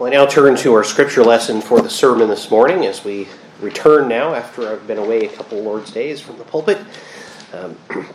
Well, 0.00 0.10
I 0.10 0.16
now 0.16 0.24
turn 0.24 0.56
to 0.56 0.72
our 0.72 0.82
scripture 0.82 1.22
lesson 1.22 1.60
for 1.60 1.82
the 1.82 1.90
sermon 1.90 2.30
this 2.30 2.50
morning 2.50 2.86
as 2.86 3.04
we 3.04 3.28
return 3.60 4.08
now 4.08 4.32
after 4.32 4.66
I've 4.66 4.86
been 4.86 4.96
away 4.96 5.26
a 5.26 5.28
couple 5.28 5.60
Lord's 5.60 5.90
days 5.90 6.22
from 6.22 6.38
the 6.38 6.44
pulpit. 6.44 6.78
Um, 7.52 7.76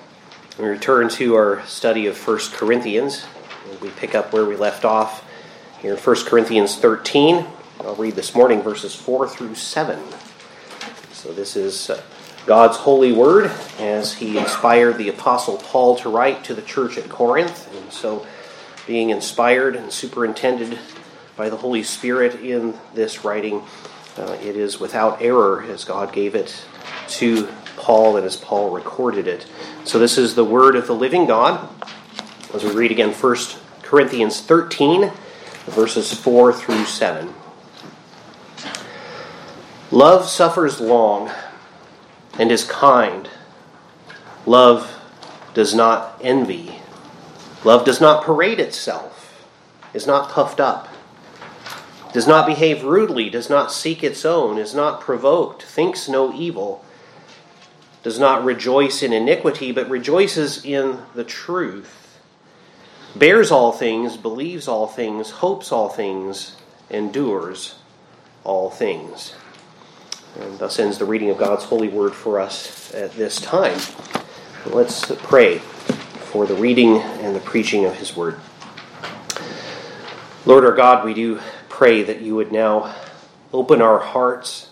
we 0.57 0.65
return 0.65 1.09
to 1.09 1.35
our 1.35 1.63
study 1.67 2.07
of 2.07 2.17
1 2.27 2.39
Corinthians. 2.53 3.27
We 3.83 3.89
pick 3.91 4.15
up 4.15 4.33
where 4.33 4.45
we 4.45 4.55
left 4.55 4.83
off 4.83 5.29
here 5.79 5.93
in 5.93 5.99
1 5.99 6.15
Corinthians 6.25 6.75
13. 6.75 7.46
I'll 7.81 7.94
read 7.94 8.15
this 8.15 8.33
morning 8.33 8.63
verses 8.63 8.96
4 8.96 9.28
through 9.28 9.54
7. 9.54 9.99
So 11.12 11.33
this 11.33 11.56
is 11.56 11.92
uh, 11.92 12.02
God's 12.47 12.78
holy 12.78 13.12
word 13.12 13.52
as 13.78 14.15
he 14.15 14.40
inspired 14.40 14.97
the 14.97 15.10
Apostle 15.10 15.58
Paul 15.58 15.97
to 15.97 16.09
write 16.09 16.45
to 16.45 16.55
the 16.55 16.63
church 16.63 16.98
at 16.98 17.09
Corinth. 17.09 17.72
And 17.77 17.94
so, 17.94 18.26
being 18.88 19.12
inspired 19.12 19.76
and 19.76 19.91
superintended 19.91 20.80
by 21.36 21.49
the 21.49 21.58
Holy 21.58 21.84
Spirit 21.84 22.41
in 22.41 22.73
this 22.94 23.25
writing. 23.25 23.63
Uh, 24.17 24.38
it 24.41 24.55
is 24.55 24.80
without 24.80 25.21
error 25.21 25.63
as 25.63 25.84
God 25.84 26.13
gave 26.13 26.35
it 26.35 26.66
to 27.09 27.48
Paul 27.76 28.16
and 28.16 28.26
as 28.26 28.38
Paul 28.38 28.71
recorded 28.71 29.27
it. 29.27 29.45
So, 29.84 29.99
this 29.99 30.17
is 30.17 30.35
the 30.35 30.45
word 30.45 30.76
of 30.76 30.88
the 30.88 30.95
living 30.95 31.26
God. 31.26 31.67
As 32.53 32.63
we 32.63 32.71
read 32.71 32.91
again, 32.91 33.12
1 33.12 33.35
Corinthians 33.81 34.40
13, 34.40 35.12
verses 35.66 36.13
4 36.13 36.53
through 36.53 36.85
7. 36.85 37.34
Love 39.91 40.26
suffers 40.26 40.79
long 40.79 41.29
and 42.40 42.52
is 42.52 42.63
kind. 42.63 43.29
Love 44.45 44.93
does 45.54 45.76
not 45.76 46.20
envy. 46.23 46.79
Love 47.65 47.84
does 47.84 47.99
not 47.99 48.23
parade 48.23 48.59
itself, 48.59 49.45
is 49.93 50.07
not 50.07 50.29
puffed 50.29 50.59
up 50.59 50.95
does 52.15 52.27
not 52.27 52.47
behave 52.47 52.81
rudely, 52.85 53.29
does 53.29 53.49
not 53.49 53.73
seek 53.73 54.01
its 54.01 54.23
own, 54.23 54.57
is 54.57 54.73
not 54.73 55.01
provoked, 55.01 55.62
thinks 55.62 56.07
no 56.07 56.34
evil, 56.34 56.81
does 58.03 58.17
not 58.17 58.45
rejoice 58.45 59.03
in 59.03 59.12
iniquity, 59.12 59.73
but 59.73 59.90
rejoices 59.90 60.63
in 60.63 60.98
the 61.13 61.25
truth, 61.25 62.17
bears 63.17 63.51
all 63.51 63.73
things, 63.73 64.16
believes 64.16 64.66
all 64.66 64.88
things, 64.88 65.30
hopes 65.30 65.73
all 65.73 65.90
things, 65.90 66.56
endures 66.90 67.75
all 68.45 68.70
things. 68.70 69.36
And 70.40 70.58
thus 70.58 70.80
ends 70.80 70.97
the 70.97 71.03
reading 71.03 71.31
of 71.31 71.38
God's 71.38 71.66
holy 71.66 71.90
word 71.90 72.14
for 72.14 72.40
us 72.40 72.94
at 72.94 73.12
this 73.18 73.42
time. 73.42 73.78
Let's 74.68 75.12
pray 75.18 75.58
for 75.58 76.45
the 76.45 76.56
reading 76.56 76.95
and 76.95 77.36
the 77.36 77.42
preaching 77.42 77.84
of 77.84 77.95
his 77.95 78.16
word. 78.16 78.40
Lord 80.45 80.64
our 80.64 80.72
God, 80.73 81.03
we 81.03 81.14
do 81.14 81.42
pray 81.76 82.04
that 82.04 82.22
you 82.22 82.34
would 82.34 82.54
now 82.54 82.95
open 83.52 83.81
our 83.81 84.00
hearts, 84.00 84.70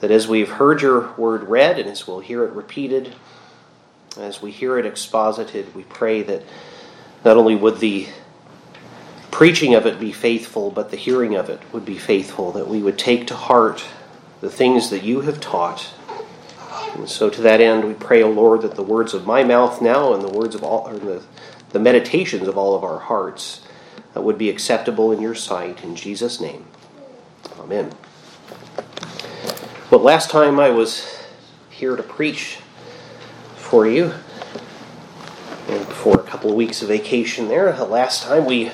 that 0.00 0.10
as 0.10 0.28
we've 0.28 0.50
heard 0.50 0.82
your 0.82 1.10
word 1.14 1.42
read 1.44 1.78
and 1.78 1.88
as 1.88 2.06
we'll 2.06 2.20
hear 2.20 2.44
it 2.44 2.52
repeated, 2.52 3.14
as 4.18 4.42
we 4.42 4.50
hear 4.50 4.78
it 4.78 4.84
exposited, 4.84 5.74
we 5.74 5.82
pray 5.84 6.20
that 6.20 6.42
not 7.24 7.38
only 7.38 7.56
would 7.56 7.78
the 7.78 8.06
preaching 9.30 9.74
of 9.74 9.86
it 9.86 9.98
be 9.98 10.12
faithful, 10.12 10.70
but 10.70 10.90
the 10.90 10.98
hearing 10.98 11.34
of 11.34 11.48
it 11.48 11.62
would 11.72 11.86
be 11.86 11.96
faithful, 11.96 12.52
that 12.52 12.68
we 12.68 12.82
would 12.82 12.98
take 12.98 13.26
to 13.26 13.34
heart 13.34 13.82
the 14.42 14.50
things 14.50 14.90
that 14.90 15.02
you 15.02 15.22
have 15.22 15.40
taught. 15.40 15.94
And 16.94 17.08
so, 17.08 17.30
to 17.30 17.40
that 17.40 17.62
end, 17.62 17.84
we 17.84 17.94
pray, 17.94 18.22
O 18.22 18.30
Lord, 18.30 18.60
that 18.60 18.74
the 18.74 18.82
words 18.82 19.14
of 19.14 19.26
my 19.26 19.44
mouth 19.44 19.80
now 19.80 20.12
and 20.12 20.22
the 20.22 20.38
words 20.38 20.54
of 20.54 20.62
all, 20.62 20.88
or 20.88 20.98
the, 20.98 21.22
the 21.70 21.78
meditations 21.78 22.46
of 22.46 22.58
all 22.58 22.74
of 22.74 22.84
our 22.84 22.98
hearts 22.98 23.62
would 24.22 24.38
be 24.38 24.50
acceptable 24.50 25.12
in 25.12 25.20
your 25.20 25.34
sight. 25.34 25.82
In 25.82 25.94
Jesus' 25.94 26.40
name. 26.40 26.64
Amen. 27.58 27.92
Well, 29.90 30.00
last 30.00 30.30
time 30.30 30.60
I 30.60 30.70
was 30.70 31.24
here 31.70 31.96
to 31.96 32.02
preach 32.02 32.58
for 33.56 33.86
you, 33.86 34.12
and 35.68 35.86
for 35.86 36.18
a 36.18 36.22
couple 36.22 36.50
of 36.50 36.56
weeks 36.56 36.82
of 36.82 36.88
vacation 36.88 37.48
there, 37.48 37.74
last 37.84 38.24
time 38.24 38.44
we, 38.44 38.70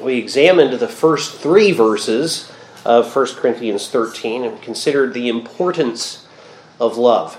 we 0.00 0.16
examined 0.16 0.78
the 0.78 0.88
first 0.88 1.38
three 1.38 1.72
verses 1.72 2.50
of 2.84 3.14
1 3.14 3.26
Corinthians 3.36 3.88
13 3.88 4.44
and 4.44 4.62
considered 4.62 5.14
the 5.14 5.28
importance 5.28 6.26
of 6.80 6.96
love. 6.96 7.38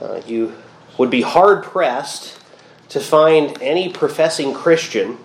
Uh, 0.00 0.20
you 0.26 0.54
would 0.98 1.10
be 1.10 1.22
hard 1.22 1.62
pressed 1.62 2.38
to 2.88 3.00
find 3.00 3.60
any 3.62 3.88
professing 3.88 4.52
Christian 4.52 5.18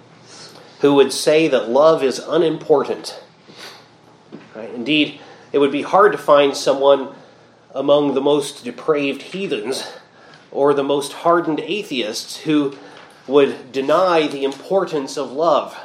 who 0.79 0.93
would 0.95 1.11
say 1.11 1.47
that 1.47 1.69
love 1.69 2.03
is 2.03 2.19
unimportant. 2.19 3.19
Right? 4.55 4.73
Indeed, 4.73 5.19
it 5.51 5.59
would 5.59 5.71
be 5.71 5.81
hard 5.81 6.11
to 6.11 6.17
find 6.17 6.55
someone 6.55 7.15
among 7.73 8.13
the 8.13 8.21
most 8.21 8.63
depraved 8.63 9.21
heathens 9.21 9.91
or 10.51 10.73
the 10.73 10.83
most 10.83 11.13
hardened 11.13 11.59
atheists 11.59 12.37
who 12.37 12.75
would 13.27 13.71
deny 13.71 14.27
the 14.27 14.43
importance 14.43 15.17
of 15.17 15.31
love. 15.31 15.77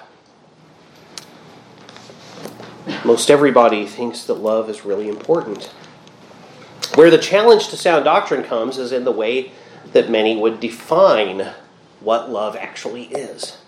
Most 3.05 3.31
everybody 3.31 3.87
thinks 3.87 4.25
that 4.25 4.35
love 4.35 4.71
is 4.71 4.85
really 4.85 5.09
important. 5.09 5.65
Where 6.95 7.11
the 7.11 7.19
challenge 7.19 7.69
to 7.69 7.77
sound 7.77 8.05
doctrine 8.05 8.45
comes 8.45 8.79
is 8.79 8.93
in 8.93 9.05
the 9.05 9.13
way 9.13 9.53
that 9.93 10.11
many 10.11 10.37
would 10.37 10.61
define 10.61 11.53
what 12.01 12.31
love 12.31 12.57
actually 12.57 13.05
is. 13.05 13.59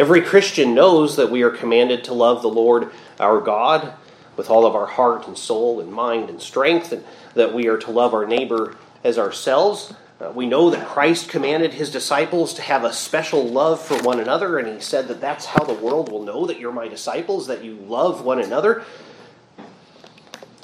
Every 0.00 0.22
Christian 0.22 0.74
knows 0.74 1.16
that 1.16 1.30
we 1.30 1.42
are 1.42 1.50
commanded 1.50 2.04
to 2.04 2.14
love 2.14 2.40
the 2.40 2.48
Lord 2.48 2.90
our 3.18 3.38
God 3.38 3.92
with 4.34 4.48
all 4.48 4.64
of 4.64 4.74
our 4.74 4.86
heart 4.86 5.28
and 5.28 5.36
soul 5.36 5.78
and 5.78 5.92
mind 5.92 6.30
and 6.30 6.40
strength, 6.40 6.90
and 6.90 7.04
that 7.34 7.52
we 7.52 7.68
are 7.68 7.76
to 7.76 7.90
love 7.90 8.14
our 8.14 8.24
neighbor 8.24 8.78
as 9.04 9.18
ourselves. 9.18 9.92
Uh, 10.18 10.32
we 10.34 10.46
know 10.46 10.70
that 10.70 10.86
Christ 10.86 11.28
commanded 11.28 11.74
his 11.74 11.90
disciples 11.90 12.54
to 12.54 12.62
have 12.62 12.82
a 12.82 12.94
special 12.94 13.46
love 13.46 13.78
for 13.78 14.02
one 14.02 14.18
another, 14.18 14.58
and 14.58 14.74
he 14.74 14.80
said 14.80 15.06
that 15.08 15.20
that's 15.20 15.44
how 15.44 15.64
the 15.64 15.74
world 15.74 16.10
will 16.10 16.22
know 16.22 16.46
that 16.46 16.58
you're 16.58 16.72
my 16.72 16.88
disciples, 16.88 17.48
that 17.48 17.62
you 17.62 17.74
love 17.74 18.24
one 18.24 18.40
another. 18.40 18.84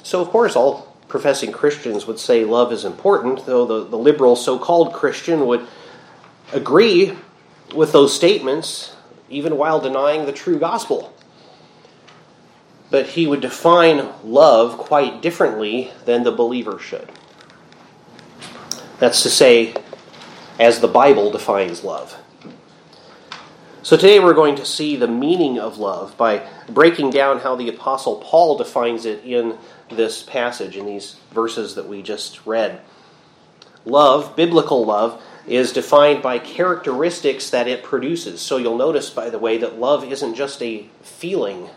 So, 0.01 0.19
of 0.19 0.29
course, 0.29 0.55
all 0.55 0.97
professing 1.09 1.51
Christians 1.51 2.07
would 2.07 2.17
say 2.17 2.43
love 2.43 2.73
is 2.73 2.85
important, 2.85 3.45
though 3.45 3.67
the, 3.67 3.87
the 3.87 3.99
liberal 3.99 4.35
so 4.35 4.57
called 4.57 4.93
Christian 4.93 5.45
would 5.45 5.67
agree 6.53 7.15
with 7.75 7.91
those 7.91 8.15
statements 8.15 8.95
even 9.29 9.57
while 9.57 9.79
denying 9.79 10.25
the 10.25 10.31
true 10.31 10.59
gospel. 10.59 11.13
But 12.89 13.07
he 13.07 13.27
would 13.27 13.41
define 13.41 14.09
love 14.23 14.77
quite 14.77 15.21
differently 15.21 15.91
than 16.05 16.23
the 16.23 16.31
believer 16.31 16.79
should. 16.79 17.09
That's 18.99 19.21
to 19.23 19.29
say, 19.29 19.75
as 20.59 20.79
the 20.79 20.87
Bible 20.87 21.31
defines 21.31 21.83
love. 21.83 22.17
So 23.83 23.95
today 23.95 24.19
we're 24.19 24.33
going 24.33 24.55
to 24.55 24.65
see 24.65 24.95
the 24.95 25.07
meaning 25.07 25.59
of 25.59 25.77
love 25.77 26.17
by 26.17 26.45
breaking 26.67 27.11
down 27.11 27.39
how 27.39 27.55
the 27.55 27.69
Apostle 27.69 28.17
Paul 28.17 28.57
defines 28.57 29.05
it 29.05 29.23
in 29.23 29.57
this 29.89 30.23
passage, 30.23 30.75
in 30.75 30.85
these 30.85 31.15
verses 31.31 31.75
that 31.75 31.87
we 31.87 32.01
just 32.01 32.45
read. 32.45 32.81
Love, 33.85 34.35
biblical 34.35 34.85
love, 34.85 35.23
is 35.47 35.71
defined 35.71 36.21
by 36.21 36.37
characteristics 36.39 37.49
that 37.49 37.67
it 37.67 37.83
produces. 37.83 38.41
So 38.41 38.57
you'll 38.57 38.77
notice, 38.77 39.09
by 39.09 39.29
the 39.29 39.39
way, 39.39 39.57
that 39.59 39.79
love 39.79 40.03
isn't 40.03 40.35
just 40.35 40.61
a 40.61 40.87
feeling 41.01 41.69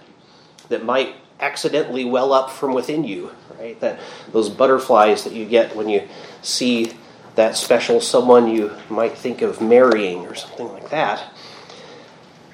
that 0.69 0.84
might 0.84 1.14
accidentally 1.38 2.04
well 2.04 2.32
up 2.32 2.50
from 2.50 2.75
within 2.75 3.04
you, 3.04 3.31
right? 3.58 3.78
That 3.81 4.00
those 4.32 4.48
butterflies 4.48 5.25
that 5.25 5.32
you 5.32 5.47
get 5.47 5.75
when 5.75 5.88
you 5.88 6.08
see 6.42 6.92
that 7.36 7.56
special 7.56 8.00
someone 8.00 8.48
you 8.48 8.72
might 8.88 9.16
think 9.16 9.41
of 9.41 9.60
marrying 9.60 10.26
or 10.26 10.34
something 10.34 10.69
like 10.72 10.91
that. 10.91 11.32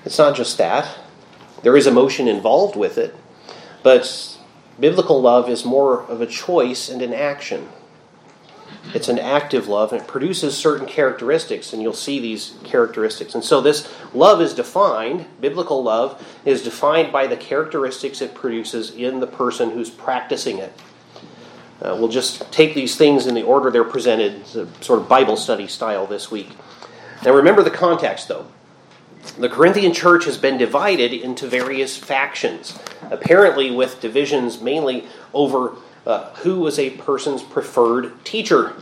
It's 0.05 0.19
not 0.19 0.37
just 0.37 0.59
that. 0.59 0.99
There 1.63 1.77
is 1.77 1.87
emotion 1.87 2.29
involved 2.29 2.77
with 2.77 2.99
it, 2.99 3.15
but 3.83 4.39
biblical 4.79 5.21
love 5.21 5.49
is 5.49 5.65
more 5.65 6.03
of 6.03 6.21
a 6.21 6.27
choice 6.27 6.89
and 6.89 7.03
an 7.03 7.15
action. 7.15 7.69
It's 8.95 9.09
an 9.09 9.19
active 9.19 9.69
love, 9.69 9.93
and 9.93 10.01
it 10.01 10.09
produces 10.09 10.57
certain 10.57 10.87
characteristics, 10.87 11.73
and 11.73 11.83
you'll 11.83 11.93
see 11.93 12.19
these 12.19 12.55
characteristics. 12.65 13.35
And 13.35 13.45
so, 13.45 13.61
this 13.61 13.93
love 14.15 14.41
is 14.41 14.55
defined, 14.55 15.27
biblical 15.41 15.83
love 15.83 16.25
is 16.45 16.63
defined 16.63 17.13
by 17.13 17.27
the 17.27 17.37
characteristics 17.37 18.21
it 18.21 18.35
produces 18.35 18.91
in 18.91 19.21
the 19.21 19.27
person 19.27 19.71
who's 19.71 19.91
practicing 19.91 20.59
it. 20.59 20.73
Uh, 21.83 21.95
we'll 21.99 22.09
just 22.09 22.51
take 22.53 22.75
these 22.75 22.97
things 22.97 23.27
in 23.27 23.35
the 23.35 23.43
order 23.43 23.71
they're 23.71 23.85
presented, 23.85 24.47
sort 24.47 25.01
of 25.01 25.09
Bible 25.09 25.37
study 25.37 25.67
style 25.67 26.07
this 26.07 26.31
week. 26.31 26.49
Now, 27.25 27.33
remember 27.33 27.63
the 27.63 27.71
context, 27.71 28.29
though. 28.29 28.47
The 29.39 29.49
Corinthian 29.49 29.93
church 29.93 30.25
has 30.25 30.39
been 30.39 30.57
divided 30.57 31.13
into 31.13 31.47
various 31.47 31.97
factions, 31.97 32.79
apparently 33.11 33.71
with 33.71 34.01
divisions 34.01 34.61
mainly 34.61 35.07
over 35.35 35.77
uh, 36.07 36.31
who 36.37 36.61
was 36.61 36.79
a 36.79 36.91
person's 36.91 37.43
preferred 37.43 38.25
teacher. 38.25 38.75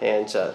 And 0.00 0.34
uh, 0.36 0.52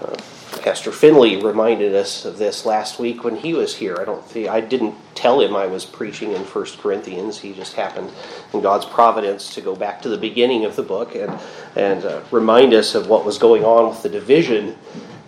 uh, 0.00 0.16
Pastor 0.62 0.92
Finley 0.92 1.42
reminded 1.42 1.94
us 1.94 2.24
of 2.24 2.38
this 2.38 2.64
last 2.64 2.98
week 2.98 3.24
when 3.24 3.36
he 3.36 3.52
was 3.52 3.76
here. 3.76 3.96
I 4.00 4.04
don't 4.04 4.24
think 4.24 4.48
I 4.48 4.60
didn't 4.60 4.94
tell 5.14 5.40
him 5.40 5.56
I 5.56 5.66
was 5.66 5.84
preaching 5.84 6.32
in 6.32 6.44
First 6.44 6.78
Corinthians. 6.78 7.38
He 7.38 7.52
just 7.52 7.74
happened, 7.74 8.10
in 8.52 8.60
God's 8.60 8.86
providence, 8.86 9.54
to 9.54 9.60
go 9.60 9.74
back 9.74 10.02
to 10.02 10.08
the 10.08 10.16
beginning 10.16 10.64
of 10.64 10.76
the 10.76 10.82
book 10.82 11.14
and 11.14 11.38
and 11.74 12.04
uh, 12.04 12.22
remind 12.30 12.74
us 12.74 12.94
of 12.94 13.08
what 13.08 13.24
was 13.24 13.38
going 13.38 13.64
on 13.64 13.90
with 13.90 14.02
the 14.02 14.08
division 14.08 14.76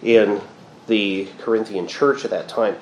in 0.03 0.41
the 0.87 1.29
Corinthian 1.39 1.87
church 1.87 2.25
at 2.25 2.31
that 2.31 2.49
time. 2.49 2.77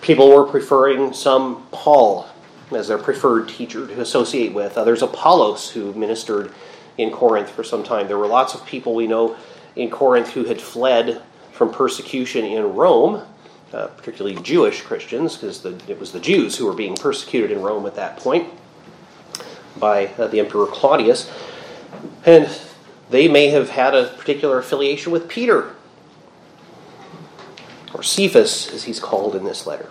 People 0.00 0.28
were 0.28 0.44
preferring 0.44 1.12
some 1.12 1.66
Paul 1.70 2.28
as 2.74 2.88
their 2.88 2.98
preferred 2.98 3.48
teacher 3.48 3.86
to 3.86 4.00
associate 4.00 4.52
with. 4.52 4.76
Others 4.76 5.02
Apollos, 5.02 5.70
who 5.70 5.92
ministered 5.94 6.52
in 6.98 7.10
Corinth 7.10 7.50
for 7.50 7.64
some 7.64 7.82
time. 7.82 8.08
There 8.08 8.18
were 8.18 8.26
lots 8.26 8.54
of 8.54 8.64
people 8.66 8.94
we 8.94 9.06
know 9.06 9.36
in 9.76 9.90
Corinth 9.90 10.30
who 10.30 10.44
had 10.44 10.60
fled 10.60 11.22
from 11.52 11.72
persecution 11.72 12.44
in 12.44 12.74
Rome, 12.74 13.22
uh, 13.72 13.86
particularly 13.88 14.40
Jewish 14.42 14.82
Christians, 14.82 15.36
because 15.36 15.64
it 15.64 15.98
was 15.98 16.12
the 16.12 16.20
Jews 16.20 16.56
who 16.56 16.66
were 16.66 16.74
being 16.74 16.94
persecuted 16.94 17.50
in 17.50 17.62
Rome 17.62 17.86
at 17.86 17.94
that 17.94 18.16
point 18.18 18.48
by 19.78 20.08
uh, 20.18 20.26
the 20.26 20.40
Emperor 20.40 20.66
Claudius. 20.66 21.30
And 22.26 22.48
they 23.10 23.28
may 23.28 23.48
have 23.48 23.70
had 23.70 23.94
a 23.94 24.08
particular 24.08 24.58
affiliation 24.58 25.12
with 25.12 25.28
Peter, 25.28 25.74
or 27.94 28.02
Cephas, 28.02 28.72
as 28.72 28.84
he's 28.84 29.00
called 29.00 29.34
in 29.34 29.44
this 29.44 29.66
letter. 29.66 29.88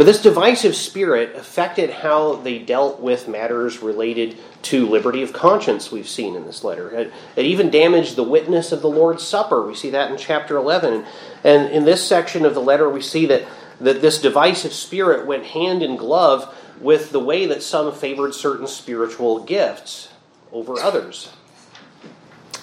But 0.00 0.06
this 0.06 0.22
divisive 0.22 0.74
spirit 0.76 1.36
affected 1.36 1.90
how 1.90 2.36
they 2.36 2.58
dealt 2.58 3.00
with 3.00 3.28
matters 3.28 3.82
related 3.82 4.38
to 4.62 4.88
liberty 4.88 5.22
of 5.22 5.34
conscience, 5.34 5.92
we've 5.92 6.08
seen 6.08 6.34
in 6.34 6.46
this 6.46 6.64
letter. 6.64 6.88
It, 6.88 7.12
it, 7.36 7.44
even 7.44 7.68
damaged 7.68 8.16
the 8.16 8.22
witness 8.22 8.72
of 8.72 8.80
the 8.80 8.88
Lord's 8.88 9.22
Supper. 9.22 9.60
We 9.60 9.74
see 9.74 9.90
that 9.90 10.10
in 10.10 10.16
chapter 10.16 10.56
11. 10.56 11.04
And 11.44 11.70
in 11.70 11.84
this 11.84 12.02
section 12.02 12.46
of 12.46 12.54
the 12.54 12.62
letter, 12.62 12.88
we 12.88 13.02
see 13.02 13.26
that, 13.26 13.46
that 13.78 14.00
this 14.00 14.22
divisive 14.22 14.72
spirit 14.72 15.26
went 15.26 15.44
hand 15.44 15.82
in 15.82 15.96
glove 15.96 16.50
with 16.80 17.10
the 17.10 17.20
way 17.20 17.44
that 17.44 17.62
some 17.62 17.92
favored 17.92 18.32
certain 18.32 18.68
spiritual 18.68 19.44
gifts 19.44 20.08
over 20.50 20.80
others. 20.80 21.30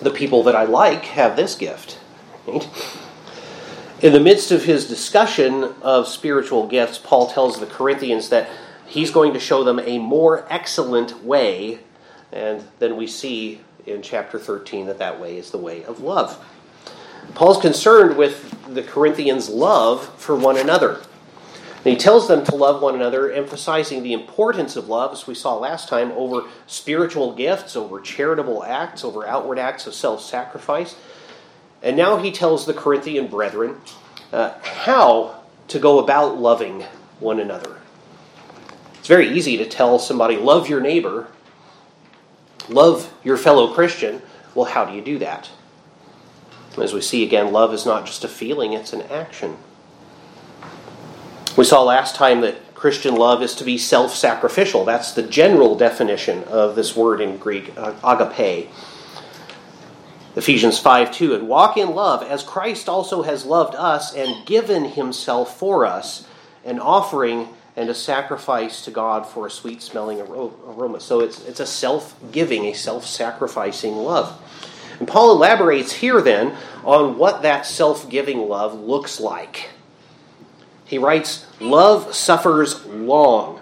The 0.01 0.10
people 0.10 0.42
that 0.45 0.56
I 0.56 0.63
like 0.63 1.04
have 1.04 1.36
this 1.36 1.54
gift. 1.54 2.00
Right? 2.48 2.68
In 4.00 4.14
the 4.14 4.20
midst 4.20 4.52
of 4.52 4.64
his 4.64 4.88
discussion 4.88 5.74
of 5.82 6.08
spiritual 6.08 6.68
gifts, 6.68 7.00
Paul 7.00 7.32
tells 7.32 7.60
the 7.60 7.66
Corinthians 7.66 8.30
that 8.30 8.48
he's 8.86 9.10
going 9.10 9.34
to 9.34 9.40
show 9.40 9.64
them 9.64 9.80
a 9.80 9.98
more 9.98 10.46
excellent 10.52 11.24
way, 11.24 11.80
and 12.32 12.64
then 12.78 12.96
we 12.96 13.08
see 13.08 13.62
in 13.88 14.04
chapter 14.04 14.38
13 14.38 14.86
that 14.86 15.00
that 15.00 15.20
way 15.20 15.40
is 15.40 15.50
the 15.50 15.58
way 15.58 15.84
of 15.84 16.00
love. 16.02 16.46
Paul's 17.34 17.60
concerned 17.60 18.18
with 18.18 18.72
the 18.72 18.84
Corinthians' 18.84 19.50
love 19.50 20.08
for 20.22 20.36
one 20.36 20.58
another. 20.58 21.02
And 21.78 21.94
he 21.94 21.96
tells 21.96 22.28
them 22.28 22.44
to 22.46 22.56
love 22.56 22.84
one 22.84 22.94
another, 22.94 23.32
emphasizing 23.32 24.04
the 24.04 24.14
importance 24.14 24.76
of 24.76 24.90
love, 24.90 25.12
as 25.12 25.26
we 25.26 25.34
saw 25.34 25.56
last 25.56 25.90
time, 25.90 26.12
over 26.12 26.44
spiritual 26.68 27.34
gifts, 27.34 27.76
over 27.76 28.00
charitable 28.00 28.64
acts, 28.64 29.04
over 29.04 29.26
outward 29.26 29.58
acts 29.58 29.88
of 29.88 29.96
self 29.96 30.22
sacrifice. 30.22 30.96
And 31.82 31.96
now 31.96 32.18
he 32.18 32.32
tells 32.32 32.66
the 32.66 32.74
Corinthian 32.74 33.28
brethren 33.28 33.80
uh, 34.32 34.54
how 34.62 35.44
to 35.68 35.80
go 35.80 36.00
about 36.00 36.38
loving 36.38 36.84
one 37.20 37.40
another. 37.40 37.78
It's 39.00 39.08
very 39.08 39.30
easy 39.30 39.58
to 39.58 39.66
tell 39.66 40.00
somebody, 40.00 40.38
love 40.38 40.68
your 40.68 40.82
neighbor, 40.82 41.28
love 42.68 43.14
your 43.24 43.38
fellow 43.38 43.74
Christian. 43.74 44.22
Well, 44.54 44.66
how 44.66 44.86
do 44.86 44.94
you 44.94 45.02
do 45.02 45.20
that? 45.20 45.50
As 46.78 46.94
we 46.94 47.02
see 47.02 47.24
again, 47.24 47.52
love 47.52 47.74
is 47.74 47.86
not 47.86 48.06
just 48.06 48.24
a 48.24 48.28
feeling, 48.28 48.74
it's 48.74 48.94
an 48.94 49.02
action. 49.04 49.58
We 51.56 51.64
saw 51.64 51.82
last 51.84 52.16
time 52.16 52.42
that 52.42 52.76
Christian 52.76 53.16
love 53.16 53.42
is 53.42 53.56
to 53.56 53.64
be 53.64 53.80
self 53.80 54.14
sacrificial. 54.14 54.86
That's 54.86 55.12
the 55.12 55.24
general 55.24 55.76
definition 55.76 56.44
of 56.44 56.76
this 56.76 56.96
word 56.96 57.20
in 57.20 57.38
Greek, 57.38 57.74
uh, 57.76 57.94
agape. 58.04 58.70
Ephesians 60.38 60.78
5 60.78 61.12
2, 61.12 61.34
and 61.34 61.48
walk 61.48 61.78
in 61.78 61.95
love 61.95 62.22
as 62.22 62.44
Christ 62.44 62.88
also 62.88 63.24
has 63.24 63.44
loved 63.44 63.74
us 63.74 64.13
and 64.13 64.45
given 64.45 64.86
himself 64.86 65.57
for 65.57 65.84
us, 65.84 66.28
an 66.63 66.80
offering 66.80 67.50
and 67.75 67.89
a 67.89 67.95
sacrifice 67.95 68.86
to 68.86 68.92
God 68.92 69.25
for 69.25 69.48
a 69.48 69.51
sweet 69.51 69.81
smelling 69.81 70.22
aroma. 70.22 71.00
So 71.00 71.22
it's, 71.22 71.44
it's 71.45 71.60
a 71.60 71.66
self 71.66 72.16
giving, 72.31 72.66
a 72.66 72.74
self 72.74 73.06
sacrificing 73.06 73.95
love. 73.95 74.39
And 75.00 75.07
Paul 75.07 75.31
elaborates 75.31 75.94
here 75.94 76.22
then 76.22 76.56
on 76.83 77.18
what 77.18 77.42
that 77.42 77.66
self 77.66 78.07
giving 78.07 78.48
love 78.48 78.80
looks 78.80 79.19
like. 79.19 79.69
He 80.86 81.00
writes, 81.00 81.48
Love 81.60 82.13
suffers 82.13 82.86
long. 82.86 83.60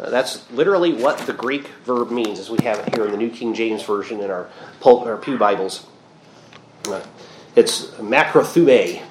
Uh, 0.00 0.10
that's 0.10 0.48
literally 0.52 0.92
what 0.92 1.18
the 1.18 1.32
Greek 1.32 1.66
verb 1.84 2.10
means, 2.10 2.38
as 2.38 2.50
we 2.50 2.58
have 2.62 2.78
it 2.78 2.94
here 2.94 3.04
in 3.04 3.10
the 3.10 3.16
New 3.16 3.30
King 3.30 3.52
James 3.52 3.82
Version 3.82 4.20
in 4.20 4.30
our, 4.30 4.48
our 4.84 5.16
Pew 5.16 5.36
Bibles. 5.36 5.86
Uh, 6.86 7.02
it's 7.56 7.86
makrothue 7.96 9.02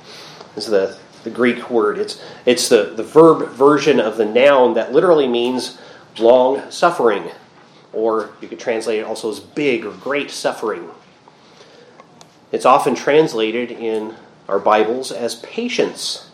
is 0.55 0.65
the, 0.67 0.97
the 1.25 1.29
Greek 1.29 1.69
word. 1.69 1.97
It's, 1.97 2.21
it's 2.45 2.69
the, 2.69 2.93
the 2.95 3.03
verb 3.03 3.49
version 3.49 3.99
of 3.99 4.15
the 4.15 4.25
noun 4.25 4.75
that 4.75 4.93
literally 4.93 5.27
means 5.27 5.77
long 6.17 6.71
suffering, 6.71 7.31
or 7.91 8.31
you 8.41 8.47
could 8.47 8.59
translate 8.59 8.99
it 8.99 9.03
also 9.03 9.29
as 9.29 9.41
big 9.41 9.85
or 9.85 9.91
great 9.91 10.31
suffering. 10.31 10.89
It's 12.53 12.65
often 12.65 12.95
translated 12.95 13.71
in 13.71 14.15
our 14.47 14.59
Bibles 14.59 15.11
as 15.11 15.35
patience 15.35 16.29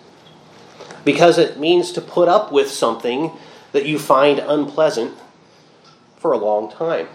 because 1.04 1.40
it 1.40 1.60
means 1.60 1.92
to 1.94 2.02
put 2.02 2.30
up 2.30 2.52
with 2.52 2.70
something 2.70 3.32
that 3.74 3.86
you 3.86 4.00
find 4.00 4.40
unpleasant 4.40 5.18
for 6.18 6.32
a 6.32 6.38
long 6.38 6.72
time. 6.72 7.08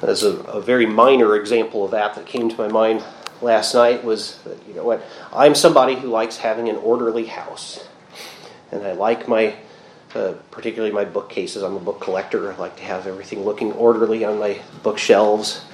As 0.00 0.22
a, 0.22 0.36
a, 0.44 0.60
very 0.60 0.86
minor 0.86 1.36
example 1.36 1.84
of 1.84 1.90
that 1.90 2.14
that 2.14 2.26
came 2.26 2.48
to 2.48 2.56
my 2.56 2.68
mind 2.68 3.04
last 3.42 3.74
night 3.74 4.04
was 4.04 4.38
that, 4.44 4.56
you 4.66 4.74
know 4.74 4.84
what, 4.84 5.02
I'm 5.32 5.54
somebody 5.54 5.94
who 5.94 6.08
likes 6.08 6.38
having 6.38 6.68
an 6.68 6.76
orderly 6.76 7.26
house. 7.26 7.86
And 8.70 8.82
I 8.82 8.92
like 8.92 9.28
my, 9.28 9.54
uh, 10.14 10.34
particularly 10.50 10.92
my 10.92 11.04
bookcases. 11.04 11.62
I'm 11.62 11.76
a 11.76 11.80
book 11.80 12.00
collector. 12.00 12.52
I 12.52 12.56
like 12.56 12.76
to 12.76 12.82
have 12.82 13.06
everything 13.06 13.44
looking 13.44 13.72
orderly 13.72 14.24
on 14.24 14.38
my 14.38 14.60
bookshelves. 14.82 15.64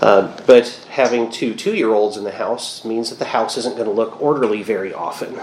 Uh, 0.00 0.36
but 0.46 0.68
having 0.90 1.30
two 1.30 1.54
two 1.54 1.76
year 1.76 1.92
olds 1.92 2.16
in 2.16 2.24
the 2.24 2.32
house 2.32 2.84
means 2.84 3.10
that 3.10 3.20
the 3.20 3.24
house 3.26 3.56
isn't 3.56 3.76
going 3.76 3.86
to 3.86 3.92
look 3.92 4.20
orderly 4.20 4.62
very 4.62 4.92
often. 4.92 5.38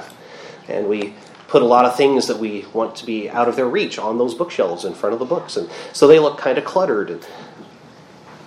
And 0.68 0.90
we 0.90 1.14
put 1.50 1.64
a 1.64 1.66
lot 1.66 1.84
of 1.84 1.98
things 1.98 2.28
that 2.28 2.38
we 2.38 2.66
want 2.74 2.96
to 2.96 3.06
be 3.06 3.28
out 3.28 3.50
of 3.50 3.56
their 3.56 3.68
reach 3.68 3.98
on 3.98 4.20
those 4.20 4.36
bookshelves 4.36 4.86
in 4.86 4.94
front 4.94 5.14
of 5.14 5.20
the 5.20 5.26
books. 5.26 5.58
And 5.58 5.68
so 5.92 6.08
they 6.08 6.20
look 6.20 6.38
kind 6.38 6.58
of 6.58 6.64
cluttered. 6.64 7.26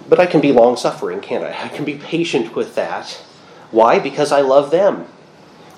But 0.08 0.20
I 0.20 0.26
can 0.26 0.40
be 0.40 0.52
long 0.52 0.76
suffering, 0.76 1.20
can't 1.20 1.44
I? 1.44 1.64
I 1.64 1.68
can 1.68 1.84
be 1.84 1.96
patient 1.96 2.54
with 2.54 2.76
that. 2.76 3.10
Why? 3.72 3.98
Because 3.98 4.30
I 4.30 4.40
love 4.40 4.70
them. 4.70 5.06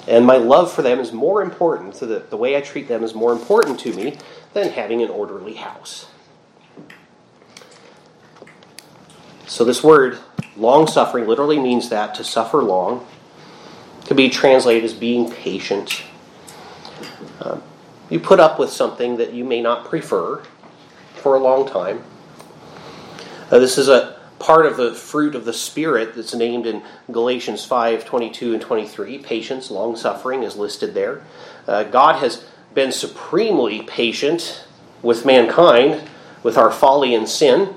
And 0.07 0.27
my 0.27 0.37
love 0.37 0.71
for 0.71 0.83
them 0.83 1.01
is 1.01 1.13
more 1.13 1.41
important, 1.41 1.97
so 1.97 2.05
that 2.07 2.29
the 2.29 2.37
way 2.37 2.57
I 2.57 2.61
treat 2.61 2.89
them 2.89 3.03
is 3.03 3.15
more 3.15 3.33
important 3.33 3.81
to 3.81 3.95
me 3.95 4.19
than 4.53 4.71
having 4.71 5.03
an 5.03 5.09
orderly 5.09 5.55
house. 5.55 6.09
So, 9.47 9.65
this 9.65 9.83
word, 9.83 10.19
long 10.57 10.87
suffering, 10.87 11.27
literally 11.27 11.59
means 11.59 11.89
that 11.89 12.15
to 12.17 12.25
suffer 12.25 12.63
long. 12.63 13.07
Could 14.05 14.19
be 14.19 14.29
translated 14.29 14.85
as 14.85 14.93
being 14.93 15.31
patient, 15.31 16.03
um, 17.41 17.63
you 18.11 18.21
put 18.21 18.41
up 18.41 18.59
with 18.59 18.71
something 18.71 19.17
that 19.17 19.33
you 19.33 19.45
may 19.45 19.61
not 19.61 19.85
prefer 19.85 20.43
for 21.17 21.35
a 21.35 21.39
long 21.39 21.67
time. 21.67 22.03
Uh, 23.51 23.59
this 23.59 23.79
is 23.79 23.89
a 23.89 24.19
part 24.39 24.67
of 24.67 24.77
the 24.77 24.93
fruit 24.95 25.35
of 25.35 25.45
the 25.45 25.53
Spirit 25.53 26.15
that's 26.15 26.35
named 26.35 26.67
in 26.67 26.83
Galatians 27.11 27.65
5 27.65 28.05
22 28.05 28.53
and 28.55 28.63
23. 28.63 29.19
Patience, 29.19 29.71
long 29.71 29.97
suffering 29.97 30.43
is 30.43 30.57
listed 30.57 30.95
there. 30.95 31.23
Uh, 31.67 31.85
God 31.85 32.17
has 32.17 32.45
been 32.75 32.93
supremely 32.93 33.83
patient 33.83 34.65
with 35.03 35.25
mankind, 35.25 36.09
with 36.43 36.59
our 36.59 36.71
folly 36.71 37.15
and 37.15 37.29
sin. 37.29 37.75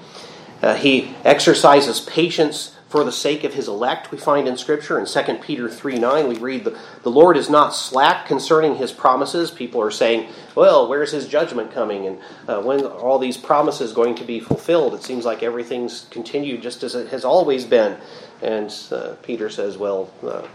Uh, 0.61 0.75
he 0.75 1.15
exercises 1.23 1.99
patience 1.99 2.76
for 2.89 3.03
the 3.03 3.11
sake 3.11 3.43
of 3.43 3.53
his 3.53 3.67
elect, 3.67 4.11
we 4.11 4.17
find 4.17 4.47
in 4.47 4.55
Scripture. 4.55 4.97
In 4.97 5.05
2 5.05 5.39
Peter 5.41 5.69
3 5.69 5.99
9, 5.99 6.29
we 6.29 6.37
read, 6.37 6.63
the, 6.63 6.77
the 7.03 7.11
Lord 7.11 7.35
is 7.35 7.49
not 7.49 7.75
slack 7.75 8.25
concerning 8.27 8.75
his 8.75 8.93
promises. 8.93 9.51
People 9.51 9.81
are 9.81 9.91
saying, 9.91 10.29
well, 10.55 10.87
where's 10.87 11.11
his 11.11 11.27
judgment 11.27 11.73
coming? 11.73 12.07
And 12.07 12.19
uh, 12.47 12.61
when 12.61 12.85
are 12.85 12.91
all 12.91 13.19
these 13.19 13.35
promises 13.35 13.91
going 13.91 14.15
to 14.15 14.23
be 14.23 14.39
fulfilled? 14.39 14.93
It 14.93 15.03
seems 15.03 15.25
like 15.25 15.43
everything's 15.43 16.07
continued 16.11 16.61
just 16.61 16.81
as 16.83 16.95
it 16.95 17.09
has 17.09 17.25
always 17.25 17.65
been. 17.65 17.97
And 18.41 18.73
uh, 18.91 19.15
Peter 19.21 19.49
says, 19.49 19.77
well, 19.77 20.09
uh, 20.23 20.47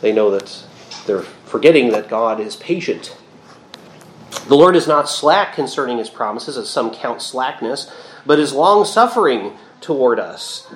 they 0.00 0.12
know 0.12 0.32
that 0.32 0.64
they're 1.06 1.22
forgetting 1.22 1.90
that 1.90 2.08
God 2.08 2.40
is 2.40 2.56
patient. 2.56 3.16
The 4.48 4.56
Lord 4.56 4.74
is 4.74 4.88
not 4.88 5.08
slack 5.08 5.54
concerning 5.54 5.98
his 5.98 6.10
promises, 6.10 6.56
as 6.56 6.68
some 6.68 6.90
count 6.90 7.22
slackness, 7.22 7.90
but 8.26 8.40
is 8.40 8.52
long 8.52 8.84
suffering 8.84 9.56
toward 9.80 10.18
us 10.18 10.66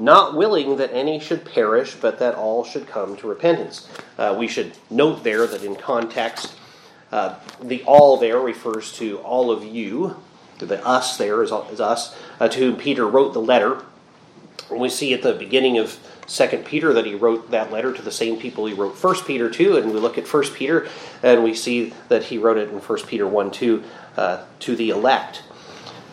not 0.00 0.34
willing 0.34 0.76
that 0.78 0.92
any 0.92 1.20
should 1.20 1.44
perish, 1.44 1.94
but 1.94 2.18
that 2.18 2.34
all 2.34 2.64
should 2.64 2.86
come 2.86 3.16
to 3.18 3.28
repentance. 3.28 3.88
Uh, 4.18 4.34
we 4.38 4.48
should 4.48 4.72
note 4.88 5.22
there 5.22 5.46
that 5.46 5.62
in 5.62 5.76
context, 5.76 6.54
uh, 7.12 7.34
the 7.62 7.82
all 7.84 8.16
there 8.16 8.38
refers 8.38 8.92
to 8.92 9.18
all 9.18 9.50
of 9.50 9.64
you. 9.64 10.16
The 10.58 10.84
us 10.86 11.16
there 11.16 11.42
is, 11.42 11.52
is 11.70 11.80
us, 11.80 12.16
uh, 12.38 12.48
to 12.48 12.58
whom 12.58 12.76
Peter 12.76 13.06
wrote 13.06 13.32
the 13.32 13.40
letter. 13.40 13.84
And 14.70 14.80
we 14.80 14.88
see 14.88 15.12
at 15.14 15.22
the 15.22 15.34
beginning 15.34 15.78
of 15.78 15.98
Second 16.26 16.64
Peter 16.64 16.92
that 16.92 17.06
he 17.06 17.14
wrote 17.14 17.50
that 17.50 17.72
letter 17.72 17.92
to 17.92 18.02
the 18.02 18.12
same 18.12 18.38
people 18.38 18.66
he 18.66 18.74
wrote 18.74 18.96
First 18.96 19.26
Peter 19.26 19.50
to, 19.50 19.76
and 19.76 19.92
we 19.92 19.98
look 19.98 20.16
at 20.16 20.28
First 20.28 20.54
Peter 20.54 20.86
and 21.22 21.42
we 21.42 21.54
see 21.54 21.92
that 22.08 22.24
he 22.24 22.38
wrote 22.38 22.56
it 22.56 22.68
in 22.70 22.80
First 22.80 23.08
Peter 23.08 23.26
one 23.26 23.50
two 23.50 23.82
uh, 24.16 24.44
to 24.60 24.76
the 24.76 24.90
elect. 24.90 25.42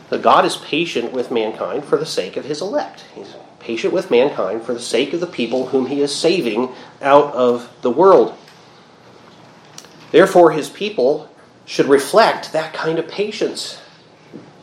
That 0.09 0.21
God 0.21 0.45
is 0.45 0.57
patient 0.57 1.11
with 1.11 1.31
mankind 1.31 1.85
for 1.85 1.97
the 1.97 2.05
sake 2.05 2.37
of 2.37 2.45
His 2.45 2.61
elect. 2.61 3.05
He's 3.13 3.35
patient 3.59 3.93
with 3.93 4.09
mankind 4.09 4.63
for 4.63 4.73
the 4.73 4.79
sake 4.79 5.13
of 5.13 5.19
the 5.19 5.27
people 5.27 5.67
whom 5.67 5.87
He 5.87 6.01
is 6.01 6.15
saving 6.15 6.69
out 7.01 7.33
of 7.33 7.69
the 7.81 7.91
world. 7.91 8.37
Therefore, 10.11 10.51
His 10.51 10.69
people 10.69 11.29
should 11.65 11.87
reflect 11.87 12.53
that 12.53 12.73
kind 12.73 12.97
of 12.97 13.07
patience. 13.07 13.81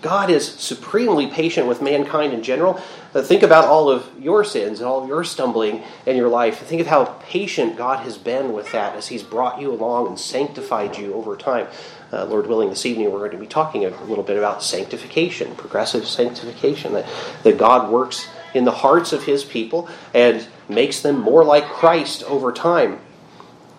God 0.01 0.29
is 0.31 0.47
supremely 0.47 1.29
patient 1.29 1.67
with 1.67 1.81
mankind 1.81 2.33
in 2.33 2.43
general. 2.43 2.81
Uh, 3.15 3.23
think 3.23 3.43
about 3.43 3.65
all 3.65 3.89
of 3.89 4.11
your 4.19 4.45
sins 4.45 4.81
and 4.81 4.87
all 4.87 5.03
of 5.03 5.09
your 5.09 5.25
stumbling 5.25 5.83
in 6.05 6.17
your 6.17 6.29
life. 6.29 6.59
Think 6.59 6.81
of 6.81 6.87
how 6.87 7.05
patient 7.23 7.77
God 7.77 8.01
has 8.01 8.19
been 8.19 8.53
with 8.53 8.73
that 8.73 8.97
as 8.97 9.09
He's 9.09 9.23
brought 9.23 9.61
you 9.61 9.73
along 9.73 10.09
and 10.09 10.19
sanctified 10.19 10.99
you 10.99 11.15
over 11.15 11.37
time. 11.37 11.69
Uh, 12.15 12.25
Lord 12.27 12.47
willing, 12.47 12.69
this 12.69 12.87
evening 12.87 13.11
we're 13.11 13.19
going 13.19 13.33
to 13.33 13.39
be 13.39 13.47
talking 13.47 13.85
a 13.85 14.05
little 14.05 14.23
bit 14.23 14.37
about 14.37 14.63
sanctification, 14.63 15.57
progressive 15.57 16.07
sanctification, 16.07 16.93
that, 16.93 17.07
that 17.43 17.59
God 17.59 17.91
works 17.91 18.29
in 18.55 18.65
the 18.65 18.71
hearts 18.71 19.13
of 19.13 19.25
His 19.25 19.43
people 19.43 19.89
and 20.15 20.47
makes 20.69 21.01
them 21.01 21.19
more 21.19 21.45
like 21.45 21.65
Christ 21.65 22.23
over 22.25 22.53
time. 22.53 23.01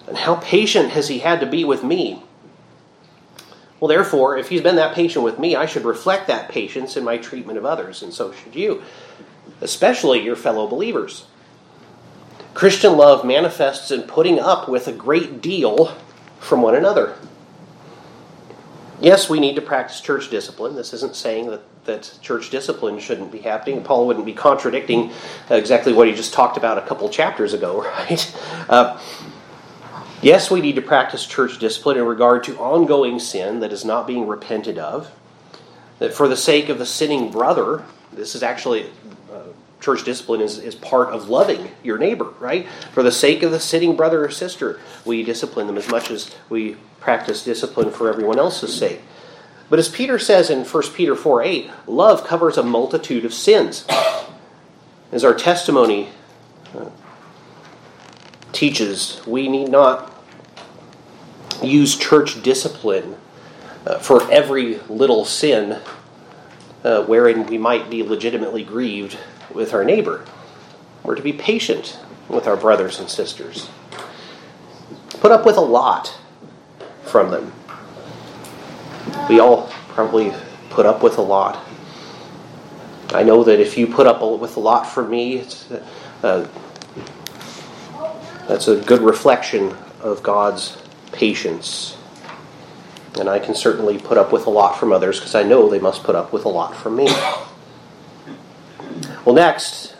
And 0.05 0.17
how 0.17 0.35
patient 0.35 0.89
has 0.89 1.07
He 1.07 1.19
had 1.19 1.39
to 1.39 1.45
be 1.45 1.63
with 1.63 1.81
me? 1.81 2.23
Well, 3.79 3.87
therefore, 3.87 4.37
if 4.37 4.49
he's 4.49 4.61
been 4.61 4.75
that 4.75 4.95
patient 4.95 5.23
with 5.23 5.39
me, 5.39 5.55
I 5.55 5.65
should 5.65 5.85
reflect 5.85 6.27
that 6.27 6.49
patience 6.49 6.97
in 6.97 7.05
my 7.05 7.17
treatment 7.17 7.57
of 7.57 7.65
others, 7.65 8.03
and 8.03 8.13
so 8.13 8.33
should 8.33 8.55
you, 8.55 8.83
especially 9.61 10.23
your 10.23 10.35
fellow 10.35 10.67
believers. 10.67 11.25
Christian 12.53 12.97
love 12.97 13.25
manifests 13.25 13.91
in 13.91 14.03
putting 14.03 14.39
up 14.39 14.67
with 14.67 14.89
a 14.89 14.93
great 14.93 15.41
deal 15.41 15.95
from 16.39 16.61
one 16.61 16.75
another. 16.75 17.15
Yes, 19.01 19.29
we 19.29 19.39
need 19.39 19.55
to 19.55 19.61
practice 19.61 19.99
church 19.99 20.29
discipline. 20.29 20.75
This 20.75 20.93
isn't 20.93 21.15
saying 21.15 21.49
that, 21.51 21.61
that 21.85 22.17
church 22.21 22.49
discipline 22.49 22.99
shouldn't 22.99 23.31
be 23.31 23.39
happening. 23.39 23.83
Paul 23.83 24.07
wouldn't 24.07 24.25
be 24.25 24.33
contradicting 24.33 25.11
exactly 25.49 25.93
what 25.93 26.07
he 26.07 26.13
just 26.13 26.33
talked 26.33 26.57
about 26.57 26.77
a 26.77 26.81
couple 26.81 27.09
chapters 27.09 27.53
ago, 27.53 27.81
right? 27.83 28.35
Uh, 28.69 28.99
Yes, 30.25 30.49
we 30.49 30.59
need 30.59 30.75
to 30.75 30.81
practice 30.81 31.23
church 31.23 31.59
discipline 31.59 31.97
in 31.97 32.03
regard 32.05 32.43
to 32.45 32.57
ongoing 32.57 33.19
sin 33.19 33.59
that 33.59 33.71
is 33.71 33.85
not 33.85 34.07
being 34.07 34.25
repented 34.25 34.79
of. 34.79 35.11
That 35.99 36.15
for 36.15 36.27
the 36.27 36.35
sake 36.35 36.67
of 36.67 36.79
the 36.79 36.85
sinning 36.87 37.29
brother, 37.29 37.83
this 38.11 38.33
is 38.33 38.41
actually 38.41 38.89
church 39.79 40.03
discipline 40.03 40.41
is, 40.41 40.57
is 40.57 40.75
part 40.75 41.09
of 41.09 41.29
loving 41.29 41.71
your 41.83 41.97
neighbor, 41.97 42.33
right? 42.39 42.67
For 42.93 43.03
the 43.03 43.11
sake 43.11 43.43
of 43.43 43.51
the 43.51 43.59
sitting 43.59 43.95
brother 43.95 44.25
or 44.25 44.31
sister, 44.31 44.79
we 45.03 45.23
discipline 45.23 45.67
them 45.67 45.77
as 45.77 45.89
much 45.89 46.09
as 46.09 46.33
we 46.49 46.77
practice 46.99 47.43
discipline 47.43 47.91
for 47.91 48.09
everyone 48.09 48.39
else's 48.39 48.75
sake. 48.75 49.01
But 49.69 49.79
as 49.79 49.89
Peter 49.89 50.19
says 50.19 50.49
in 50.49 50.63
1 50.63 50.83
Peter 50.93 51.15
4 51.15 51.43
8, 51.43 51.71
love 51.87 52.25
covers 52.25 52.57
a 52.57 52.63
multitude 52.63 53.25
of 53.25 53.33
sins. 53.33 53.85
As 55.11 55.23
our 55.23 55.33
testimony 55.33 56.09
uh, 56.75 56.89
teaches, 58.51 59.21
we 59.25 59.47
need 59.47 59.69
not 59.69 60.11
use 61.63 61.97
church 61.97 62.41
discipline 62.43 63.15
uh, 63.85 63.97
for 63.99 64.29
every 64.31 64.79
little 64.89 65.25
sin 65.25 65.79
uh, 66.83 67.03
wherein 67.03 67.45
we 67.47 67.57
might 67.57 67.89
be 67.89 68.03
legitimately 68.03 68.63
grieved 68.63 69.17
with 69.55 69.73
our 69.73 69.83
neighbor. 69.83 70.25
We're 71.03 71.15
to 71.15 71.23
be 71.23 71.33
patient 71.33 71.97
with 72.27 72.45
our 72.47 72.57
brothers 72.57 72.99
and 72.99 73.09
sisters. 73.09 73.69
Put 75.21 75.31
up 75.31 75.45
with 75.45 75.57
a 75.57 75.61
lot 75.61 76.17
from 77.03 77.31
them. 77.31 77.53
We 79.29 79.39
all 79.39 79.69
probably 79.89 80.33
put 80.69 80.85
up 80.85 81.01
with 81.01 81.17
a 81.17 81.21
lot. 81.21 81.65
I 83.13 83.23
know 83.23 83.43
that 83.43 83.59
if 83.59 83.77
you 83.77 83.87
put 83.87 84.07
up 84.07 84.21
with 84.39 84.57
a 84.57 84.59
lot 84.59 84.83
from 84.83 85.09
me, 85.09 85.45
uh, 86.21 86.47
that's 88.47 88.67
a 88.67 88.75
good 88.81 89.01
reflection 89.01 89.75
of 90.01 90.21
God's 90.21 90.77
patience. 91.11 91.97
And 93.17 93.29
I 93.29 93.39
can 93.39 93.55
certainly 93.55 93.97
put 93.97 94.17
up 94.17 94.33
with 94.33 94.45
a 94.47 94.49
lot 94.49 94.77
from 94.77 94.91
others 94.91 95.19
because 95.19 95.35
I 95.35 95.43
know 95.43 95.69
they 95.69 95.79
must 95.79 96.03
put 96.03 96.15
up 96.15 96.33
with 96.33 96.45
a 96.45 96.49
lot 96.49 96.75
from 96.75 96.97
me. 96.97 97.07
Well, 99.25 99.35
next, 99.35 99.95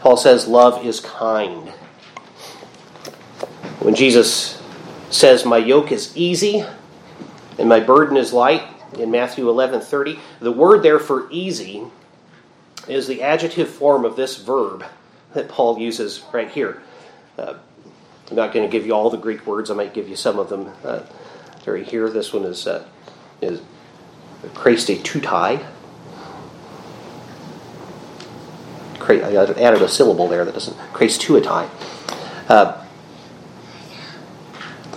Paul 0.00 0.16
says 0.16 0.48
love 0.48 0.84
is 0.84 0.98
kind. 0.98 1.68
When 3.80 3.94
Jesus 3.94 4.60
says, 5.10 5.44
My 5.44 5.58
yoke 5.58 5.92
is 5.92 6.16
easy 6.16 6.64
and 7.58 7.68
my 7.68 7.80
burden 7.80 8.16
is 8.16 8.32
light, 8.32 8.62
in 8.98 9.10
Matthew 9.10 9.46
11:30, 9.46 10.18
the 10.40 10.52
word 10.52 10.82
there 10.82 10.98
for 10.98 11.28
easy 11.30 11.84
is 12.88 13.06
the 13.06 13.22
adjective 13.22 13.68
form 13.68 14.04
of 14.04 14.16
this 14.16 14.36
verb 14.36 14.84
that 15.34 15.48
Paul 15.48 15.78
uses 15.78 16.22
right 16.32 16.50
here. 16.50 16.82
Uh, 17.38 17.54
I'm 18.30 18.36
not 18.36 18.52
going 18.52 18.68
to 18.68 18.70
give 18.70 18.86
you 18.86 18.92
all 18.92 19.10
the 19.10 19.16
Greek 19.16 19.46
words. 19.46 19.70
I 19.70 19.74
might 19.74 19.94
give 19.94 20.08
you 20.08 20.16
some 20.16 20.38
of 20.38 20.48
them. 20.48 20.72
Uh, 20.84 21.00
right 21.66 21.86
here, 21.86 22.10
this 22.10 22.32
one 22.32 22.44
is 22.44 22.66
uh, 22.66 22.84
is 23.40 23.60
tutai. 24.42 25.64
I 29.10 29.34
added 29.34 29.82
a 29.82 29.88
syllable 29.88 30.28
there 30.28 30.44
that 30.44 30.54
doesn't 30.54 30.76
creates 30.92 31.18
tuatai. 31.18 31.68
Uh, 32.48 32.84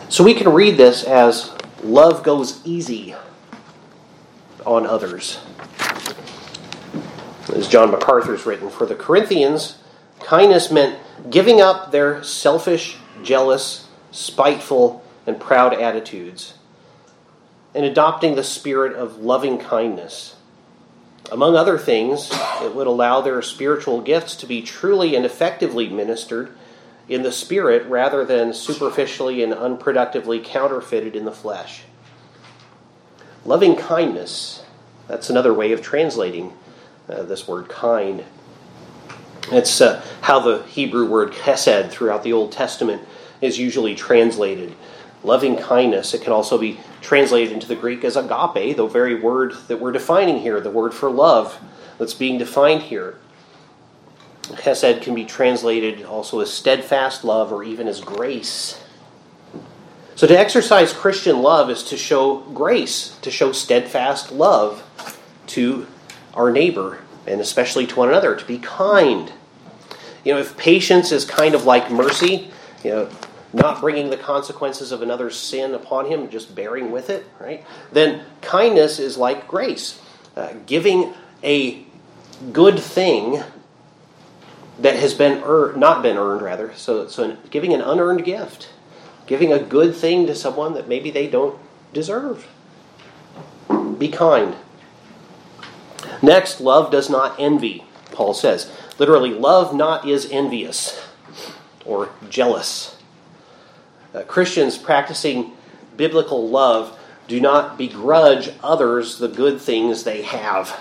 so 0.10 0.24
we 0.24 0.34
can 0.34 0.50
read 0.50 0.78
this 0.78 1.04
as 1.04 1.52
love 1.84 2.24
goes 2.24 2.66
easy 2.66 3.16
on 4.66 4.86
others. 4.86 5.40
As 7.54 7.68
John 7.68 7.92
MacArthur's 7.92 8.46
written, 8.46 8.70
for 8.70 8.86
the 8.86 8.96
Corinthians, 8.96 9.78
kindness 10.22 10.72
meant 10.72 11.00
giving 11.30 11.62
up 11.62 11.92
their 11.92 12.24
selfish 12.24 12.98
jealous, 13.24 13.88
spiteful, 14.12 15.04
and 15.28 15.40
proud 15.40 15.74
attitudes, 15.74 16.56
and 17.74 17.86
adopting 17.86 18.36
the 18.36 18.44
spirit 18.44 18.94
of 18.94 19.18
loving 19.18 19.58
kindness. 19.58 20.35
Among 21.32 21.56
other 21.56 21.78
things, 21.78 22.30
it 22.62 22.76
would 22.76 22.88
allow 22.88 23.22
their 23.22 23.42
spiritual 23.42 24.02
gifts 24.02 24.36
to 24.38 24.46
be 24.46 24.62
truly 24.62 25.16
and 25.16 25.26
effectively 25.26 25.90
ministered 25.90 26.56
in 27.10 27.24
the 27.24 27.32
spirit 27.32 27.86
rather 27.88 28.24
than 28.26 28.54
superficially 28.54 29.44
and 29.44 29.54
unproductively 29.54 30.44
counterfeited 30.44 31.16
in 31.16 31.26
the 31.26 31.32
flesh. 31.32 31.84
Loving 33.44 33.76
kindness, 33.76 34.64
that's 35.08 35.30
another 35.30 35.54
way 35.54 35.72
of 35.72 35.82
translating 35.82 36.54
uh, 37.10 37.24
this 37.24 37.48
word 37.48 37.70
kind. 37.70 38.24
It's 39.52 39.82
uh, 39.82 40.04
how 40.22 40.40
the 40.40 40.64
Hebrew 40.64 41.08
word 41.08 41.32
chesed 41.32 41.90
throughout 41.92 42.24
the 42.24 42.34
Old 42.34 42.52
Testament 42.52 43.04
is 43.42 43.60
usually 43.60 43.94
translated. 43.94 44.76
Loving 45.24 45.58
kindness, 45.58 46.14
it 46.14 46.22
can 46.22 46.34
also 46.34 46.58
be 46.58 46.80
translated 47.06 47.54
into 47.54 47.68
the 47.68 47.76
Greek 47.76 48.04
as 48.04 48.18
agape, 48.18 48.76
the 48.76 48.88
very 48.88 49.14
word 49.14 49.54
that 49.68 49.80
we're 49.80 49.92
defining 49.92 50.40
here, 50.40 50.60
the 50.60 50.72
word 50.72 50.92
for 50.92 51.12
love 51.12 51.60
that's 52.00 52.16
being 52.16 52.40
defined 52.40 52.82
here. 52.82 53.16
Chesed 54.42 55.04
can 55.04 55.14
be 55.14 55.24
translated 55.24 56.04
also 56.04 56.40
as 56.40 56.52
steadfast 56.52 57.24
love 57.24 57.52
or 57.52 57.64
even 57.64 57.88
as 57.88 58.02
grace. 58.02 58.82
So, 60.16 60.26
to 60.26 60.38
exercise 60.38 60.94
Christian 60.94 61.42
love 61.42 61.70
is 61.70 61.84
to 61.84 61.98
show 61.98 62.38
grace, 62.40 63.18
to 63.22 63.30
show 63.30 63.52
steadfast 63.52 64.32
love 64.32 64.84
to 65.48 65.86
our 66.34 66.52
neighbor, 66.52 67.00
and 67.28 67.40
especially 67.40 67.86
to 67.88 67.96
one 67.96 68.10
another, 68.10 68.36
to 68.36 68.46
be 68.46 68.58
kind. 68.58 69.32
You 70.24 70.34
know, 70.34 70.40
if 70.40 70.58
patience 70.58 71.12
is 71.12 71.26
kind 71.26 71.54
of 71.54 71.66
like 71.66 71.92
mercy, 71.92 72.50
you 72.84 72.92
know, 72.92 73.10
not 73.56 73.80
bringing 73.80 74.10
the 74.10 74.18
consequences 74.18 74.92
of 74.92 75.02
another's 75.02 75.38
sin 75.38 75.74
upon 75.74 76.08
him, 76.08 76.30
just 76.30 76.54
bearing 76.54 76.92
with 76.92 77.10
it, 77.10 77.26
right? 77.40 77.64
Then 77.92 78.26
kindness 78.42 79.00
is 79.00 79.18
like 79.18 79.48
grace, 79.48 80.02
uh, 80.36 80.54
giving 80.66 81.14
a 81.42 81.86
good 82.52 82.78
thing 82.78 83.42
that 84.80 84.98
has 84.98 85.14
been 85.14 85.42
earned, 85.44 85.78
not 85.78 86.04
been 86.04 86.18
earned, 86.18 86.42
rather. 86.42 86.74
So, 86.76 87.08
so 87.08 87.38
giving 87.50 87.74
an 87.74 87.80
unearned 87.80 88.26
gift, 88.26 88.70
giving 89.26 89.54
a 89.54 89.60
good 89.60 89.96
thing 89.96 90.28
to 90.28 90.36
someone 90.36 90.74
that 90.74 90.90
maybe 90.90 91.10
they 91.10 91.28
don't 91.28 91.58
deserve. 91.94 92.48
Be 93.98 94.10
kind. 94.10 94.56
Next, 96.22 96.60
love 96.60 96.92
does 96.92 97.10
not 97.10 97.40
envy. 97.40 97.86
Paul 98.12 98.34
says. 98.34 98.70
Literally, 99.00 99.32
love 99.32 99.74
not 99.74 100.06
is 100.06 100.30
envious 100.30 101.02
or 101.86 102.10
jealous. 102.30 102.95
Uh, 104.16 104.24
Christians 104.24 104.78
practicing 104.78 105.52
biblical 105.98 106.48
love 106.48 106.98
do 107.28 107.42
not 107.42 107.78
begrudge 107.78 108.50
others 108.64 109.18
the 109.18 109.28
good 109.28 109.60
things 109.60 110.04
they 110.04 110.22
have. 110.22 110.80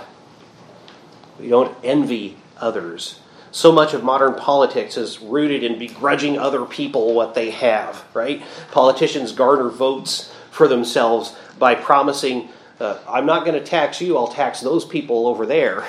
We 1.40 1.48
don't 1.48 1.76
envy 1.82 2.36
others. 2.58 3.18
So 3.50 3.72
much 3.72 3.92
of 3.92 4.04
modern 4.04 4.34
politics 4.34 4.96
is 4.96 5.20
rooted 5.20 5.64
in 5.64 5.80
begrudging 5.80 6.38
other 6.38 6.64
people 6.64 7.12
what 7.12 7.34
they 7.34 7.50
have, 7.50 8.04
right? 8.14 8.40
Politicians 8.70 9.32
garner 9.32 9.68
votes 9.68 10.32
for 10.52 10.68
themselves 10.68 11.34
by 11.58 11.74
promising, 11.74 12.50
uh, 12.78 12.98
I'm 13.08 13.26
not 13.26 13.44
going 13.44 13.58
to 13.58 13.64
tax 13.64 14.00
you, 14.00 14.16
I'll 14.16 14.28
tax 14.28 14.60
those 14.60 14.84
people 14.84 15.26
over 15.26 15.44
there 15.44 15.84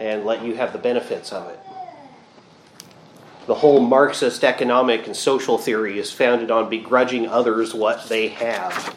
and 0.00 0.24
let 0.24 0.42
you 0.42 0.54
have 0.56 0.72
the 0.72 0.78
benefits 0.78 1.32
of 1.32 1.48
it. 1.50 1.60
The 3.46 3.54
whole 3.54 3.80
Marxist 3.80 4.42
economic 4.42 5.06
and 5.06 5.16
social 5.16 5.56
theory 5.56 5.98
is 5.98 6.12
founded 6.12 6.50
on 6.50 6.68
begrudging 6.68 7.28
others 7.28 7.72
what 7.72 8.08
they 8.08 8.28
have. 8.28 8.94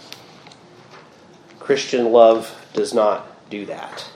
Christian 1.59 2.11
love 2.11 2.55
does 2.73 2.91
not 2.93 3.27
do 3.51 3.67
that. 3.67 4.09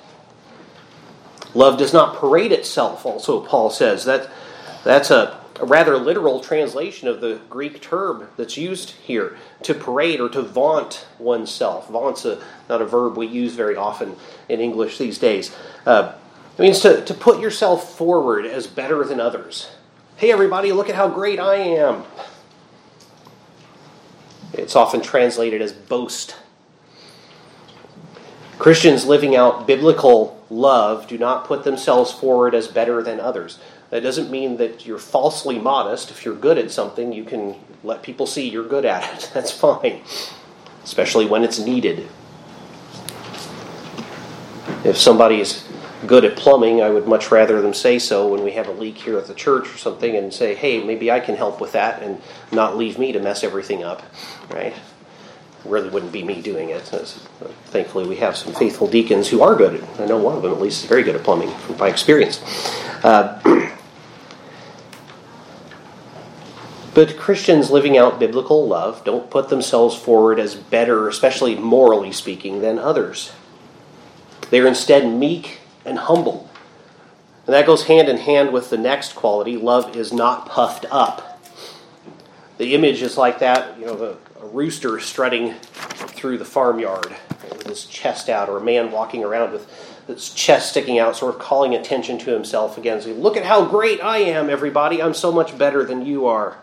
Love 1.54 1.78
does 1.78 1.94
not 1.94 2.16
parade 2.18 2.52
itself, 2.52 3.06
also, 3.06 3.42
Paul 3.42 3.70
says. 3.70 4.06
That, 4.06 4.28
that's 4.84 5.12
a, 5.12 5.40
a 5.60 5.66
rather 5.66 5.98
literal 5.98 6.40
translation 6.40 7.08
of 7.08 7.22
the 7.22 7.40
Greek 7.48 7.80
term 7.80 8.28
that's 8.36 8.58
used 8.58 8.90
here 8.92 9.38
to 9.62 9.76
parade 9.76 10.20
or 10.20 10.30
to 10.30 10.42
vaunt 10.42 11.06
oneself. 11.20 11.90
Vaunt's 11.90 12.26
a, 12.26 12.42
not 12.70 12.82
a 12.82 12.86
verb 12.86 13.18
we 13.18 13.28
use 13.28 13.54
very 13.54 13.76
often 13.76 14.16
in 14.50 14.60
English 14.60 14.98
these 14.98 15.20
days. 15.20 15.56
Uh, 15.86 16.14
it 16.58 16.62
means 16.62 16.80
to, 16.80 17.06
to 17.06 17.14
put 17.14 17.40
yourself 17.40 17.96
forward 17.96 18.48
as 18.48 18.66
better 18.66 19.04
than 19.04 19.20
others. 19.20 19.70
Hey, 20.16 20.32
everybody, 20.32 20.72
look 20.72 20.90
at 20.90 20.96
how 20.96 21.10
great 21.10 21.40
I 21.40 21.56
am. 21.56 22.04
It's 24.54 24.76
often 24.76 25.02
translated 25.02 25.62
as 25.62 25.74
boast. 25.74 26.36
Christians 28.60 29.06
living 29.06 29.36
out 29.36 29.66
biblical 29.66 30.42
love 30.52 31.08
do 31.08 31.18
not 31.18 31.46
put 31.46 31.64
themselves 31.64 32.12
forward 32.12 32.54
as 32.54 32.68
better 32.68 33.02
than 33.02 33.20
others. 33.20 33.60
That 33.90 34.04
doesn't 34.04 34.30
mean 34.30 34.58
that 34.58 34.86
you're 34.86 35.00
falsely 35.00 35.58
modest. 35.58 36.12
If 36.12 36.24
you're 36.24 36.36
good 36.36 36.60
at 36.60 36.72
something, 36.72 37.12
you 37.12 37.24
can 37.24 37.56
let 37.84 38.04
people 38.04 38.28
see 38.28 38.48
you're 38.48 38.68
good 38.68 38.86
at 38.86 39.12
it. 39.16 39.32
That's 39.34 39.52
fine, 39.52 40.02
especially 40.84 41.26
when 41.26 41.44
it's 41.44 41.60
needed. 41.60 42.08
If 44.86 44.98
somebody 44.98 45.42
is 45.42 45.63
good 46.06 46.26
at 46.26 46.36
plumbing, 46.36 46.82
I 46.82 46.90
would 46.90 47.08
much 47.08 47.32
rather 47.32 47.62
them 47.62 47.74
say 47.74 48.00
so 48.00 48.28
when 48.28 48.44
we 48.44 48.52
have 48.54 48.68
a 48.68 48.72
leak 48.72 48.98
here 48.98 49.18
at 49.18 49.28
the 49.28 49.34
church 49.34 49.74
or 49.74 49.78
something 49.78 50.16
and 50.16 50.34
say, 50.34 50.56
hey, 50.56 50.84
maybe 50.84 51.12
I 51.12 51.20
can 51.20 51.36
help 51.36 51.62
with 51.62 51.72
that 51.74 52.02
and 52.02 52.22
not 52.52 52.78
leave 52.78 53.00
me 53.00 53.12
to 53.12 53.20
mess 53.20 53.44
everything 53.44 53.84
up, 53.84 54.04
right? 54.50 54.74
really 55.66 55.90
wouldn't 55.90 56.12
be 56.12 56.24
me 56.24 56.42
doing 56.42 56.70
it. 56.70 56.82
Thankfully, 56.82 58.08
we 58.08 58.18
have 58.18 58.36
some 58.36 58.54
faithful 58.54 58.88
deacons 58.88 59.30
who 59.30 59.42
are 59.42 59.56
good. 59.56 59.82
At, 59.82 60.02
I 60.02 60.06
know 60.06 60.18
one 60.18 60.36
of 60.36 60.44
them 60.44 60.52
at 60.52 60.60
least 60.62 60.84
is 60.84 60.90
very 60.90 61.04
good 61.04 61.16
at 61.16 61.24
plumbing 61.24 61.54
by 61.78 61.90
experience. 61.90 62.42
Uh, 63.04 63.40
but 66.94 67.18
Christians 67.18 67.72
living 67.72 67.98
out 67.98 68.20
biblical 68.20 68.68
love 68.68 69.04
don't 69.04 69.30
put 69.30 69.50
themselves 69.50 69.96
forward 69.96 70.40
as 70.40 70.56
better, 70.56 71.08
especially 71.08 71.56
morally 71.56 72.12
speaking, 72.12 72.62
than 72.62 72.78
others. 72.78 73.32
They're 74.50 74.68
instead 74.68 75.08
meek 75.12 75.62
and 75.86 75.98
humble. 75.98 76.50
And 77.46 77.54
that 77.54 77.66
goes 77.66 77.86
hand 77.86 78.08
in 78.10 78.18
hand 78.18 78.54
with 78.54 78.70
the 78.70 78.78
next 78.78 79.16
quality 79.16 79.58
love 79.58 79.96
is 79.96 80.14
not 80.14 80.48
puffed 80.48 80.86
up. 80.90 81.42
The 82.58 82.76
image 82.76 83.02
is 83.02 83.18
like 83.18 83.40
that, 83.40 83.78
you 83.80 83.86
know, 83.86 84.18
a 84.42 84.46
rooster 84.46 85.00
strutting 85.00 85.54
through 85.54 86.38
the 86.38 86.46
farmyard 86.46 87.16
with 87.50 87.66
his 87.66 87.86
chest 87.86 88.30
out, 88.30 88.48
or 88.48 88.58
a 88.58 88.64
man 88.64 88.92
walking 88.92 89.24
around 89.24 89.52
with 89.52 89.68
his 90.08 90.30
chest 90.30 90.70
sticking 90.70 91.00
out, 91.00 91.16
sort 91.16 91.36
of 91.36 91.42
calling 91.42 91.74
attention 91.76 92.18
to 92.20 92.32
himself 92.32 92.78
again. 92.78 93.02
So, 93.02 93.12
look 93.12 93.36
at 93.36 93.46
how 93.46 93.66
great 93.66 94.02
I 94.02 94.20
am, 94.20 94.50
everybody. 94.50 95.02
I'm 95.02 95.14
so 95.14 95.32
much 95.32 95.58
better 95.58 95.84
than 95.84 96.06
you 96.06 96.28
are. 96.28 96.58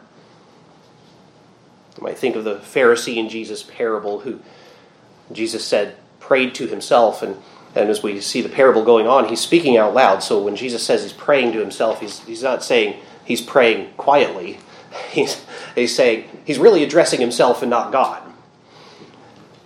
You 1.96 2.04
might 2.04 2.18
think 2.18 2.36
of 2.36 2.44
the 2.44 2.56
Pharisee 2.56 3.16
in 3.16 3.28
Jesus' 3.28 3.62
parable 3.62 4.20
who 4.20 4.40
Jesus 5.32 5.64
said 5.64 5.96
prayed 6.20 6.54
to 6.56 6.66
himself 6.66 7.22
and 7.22 7.36
and 7.74 7.88
as 7.88 8.02
we 8.02 8.20
see 8.20 8.40
the 8.40 8.48
parable 8.48 8.84
going 8.84 9.06
on, 9.06 9.28
he's 9.28 9.40
speaking 9.40 9.76
out 9.76 9.94
loud. 9.94 10.22
So 10.22 10.42
when 10.42 10.56
Jesus 10.56 10.82
says 10.82 11.02
he's 11.02 11.12
praying 11.12 11.52
to 11.52 11.60
himself, 11.60 12.00
he's, 12.00 12.20
he's 12.20 12.42
not 12.42 12.64
saying 12.64 13.00
he's 13.24 13.40
praying 13.40 13.92
quietly. 13.96 14.58
He's, 15.12 15.40
he's 15.76 15.94
saying 15.94 16.28
he's 16.44 16.58
really 16.58 16.82
addressing 16.82 17.20
himself 17.20 17.62
and 17.62 17.70
not 17.70 17.92
God. 17.92 18.20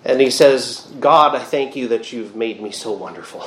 And 0.05 0.21
he 0.21 0.29
says, 0.29 0.93
God, 1.01 1.35
I 1.35 1.39
thank 1.43 1.75
you 1.75 1.89
that 1.89 2.13
you've 2.13 2.37
made 2.37 2.61
me 2.61 2.71
so 2.71 2.93
wonderful. 2.93 3.43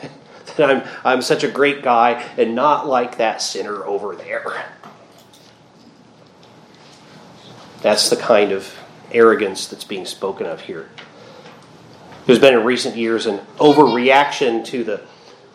that 0.56 0.70
I'm, 0.70 0.88
I'm 1.04 1.20
such 1.20 1.44
a 1.44 1.50
great 1.50 1.82
guy 1.82 2.24
and 2.38 2.54
not 2.54 2.88
like 2.88 3.18
that 3.18 3.42
sinner 3.42 3.84
over 3.84 4.16
there. 4.16 4.64
That's 7.82 8.08
the 8.08 8.16
kind 8.16 8.50
of 8.50 8.74
arrogance 9.12 9.66
that's 9.66 9.84
being 9.84 10.06
spoken 10.06 10.46
of 10.46 10.62
here. 10.62 10.88
There's 12.26 12.38
been 12.38 12.54
in 12.54 12.64
recent 12.64 12.96
years 12.96 13.26
an 13.26 13.38
overreaction 13.58 14.64
to 14.66 14.82
the 14.82 15.02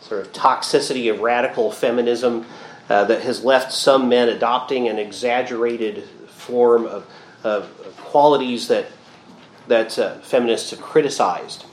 sort 0.01 0.21
of 0.21 0.31
toxicity 0.33 1.11
of 1.11 1.21
radical 1.21 1.71
feminism 1.71 2.45
uh, 2.89 3.05
that 3.05 3.23
has 3.23 3.43
left 3.43 3.73
some 3.73 4.07
men 4.07 4.29
adopting 4.29 4.87
an 4.87 4.99
exaggerated 4.99 6.03
form 6.27 6.85
of, 6.85 7.07
of 7.43 7.69
qualities 7.97 8.67
that 8.67 8.85
that 9.67 9.97
uh, 9.99 10.15
feminists 10.19 10.71
have 10.71 10.81
criticized. 10.81 11.63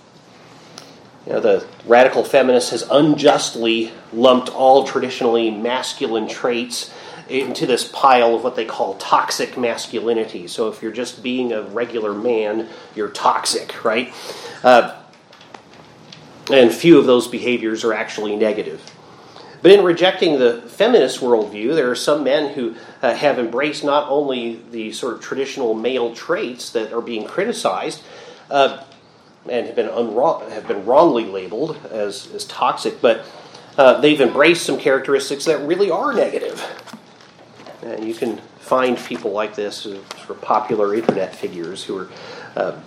You 1.27 1.33
know, 1.33 1.41
the 1.41 1.67
radical 1.87 2.23
feminist 2.23 2.71
has 2.71 2.83
unjustly 2.91 3.91
lumped 4.13 4.49
all 4.51 4.85
traditionally 4.85 5.51
masculine 5.51 6.29
traits 6.29 6.93
into 7.29 7.67
this 7.67 7.85
pile 7.89 8.35
of 8.35 8.45
what 8.45 8.57
they 8.57 8.65
call 8.65 8.95
toxic 8.95 9.57
masculinity. 9.59 10.47
So 10.47 10.69
if 10.69 10.83
you're 10.83 10.93
just 10.93 11.23
being 11.23 11.53
a 11.53 11.63
regular 11.63 12.15
man, 12.15 12.69
you're 12.95 13.11
toxic, 13.11 13.85
right? 13.85 14.13
Uh, 14.63 15.01
and 16.53 16.73
few 16.73 16.99
of 16.99 17.07
those 17.07 17.27
behaviors 17.27 17.85
are 17.85 17.93
actually 17.93 18.37
negative. 18.37 18.81
But 19.63 19.73
in 19.73 19.85
rejecting 19.85 20.39
the 20.39 20.63
feminist 20.63 21.21
worldview, 21.21 21.75
there 21.75 21.91
are 21.91 21.97
some 21.97 22.23
men 22.23 22.55
who 22.55 22.77
uh, 23.03 23.15
have 23.15 23.39
embraced 23.39 23.83
not 23.83 24.09
only 24.09 24.63
the 24.71 24.93
sort 24.93 25.15
of 25.15 25.21
traditional 25.21 25.75
male 25.75 26.15
traits 26.15 26.71
that 26.71 26.93
are 26.93 27.01
being 27.01 27.27
criticized, 27.27 28.03
uh, 28.51 28.85
and 29.49 29.67
have 29.67 29.77
been, 29.77 29.89
have 29.89 30.69
been 30.69 30.85
wrongly 30.85 31.25
labeled 31.25 31.79
as, 31.91 32.31
as 32.33 32.45
toxic, 32.45 33.01
but 33.01 33.25
uh, 33.79 34.01
they've 34.01 34.21
embraced 34.21 34.65
some 34.65 34.79
characteristics 34.79 35.45
that 35.45 35.59
really 35.67 35.91
are 35.91 36.13
negative. 36.13 36.65
And 37.87 38.07
you 38.07 38.15
can 38.15 38.39
find 38.59 38.99
people 38.99 39.31
like 39.31 39.55
this, 39.55 39.77
sort 39.77 40.31
of 40.31 40.41
popular 40.41 40.95
internet 40.95 41.35
figures, 41.35 41.85
who 41.85 41.99
are 41.99 42.09
uh, 42.57 42.81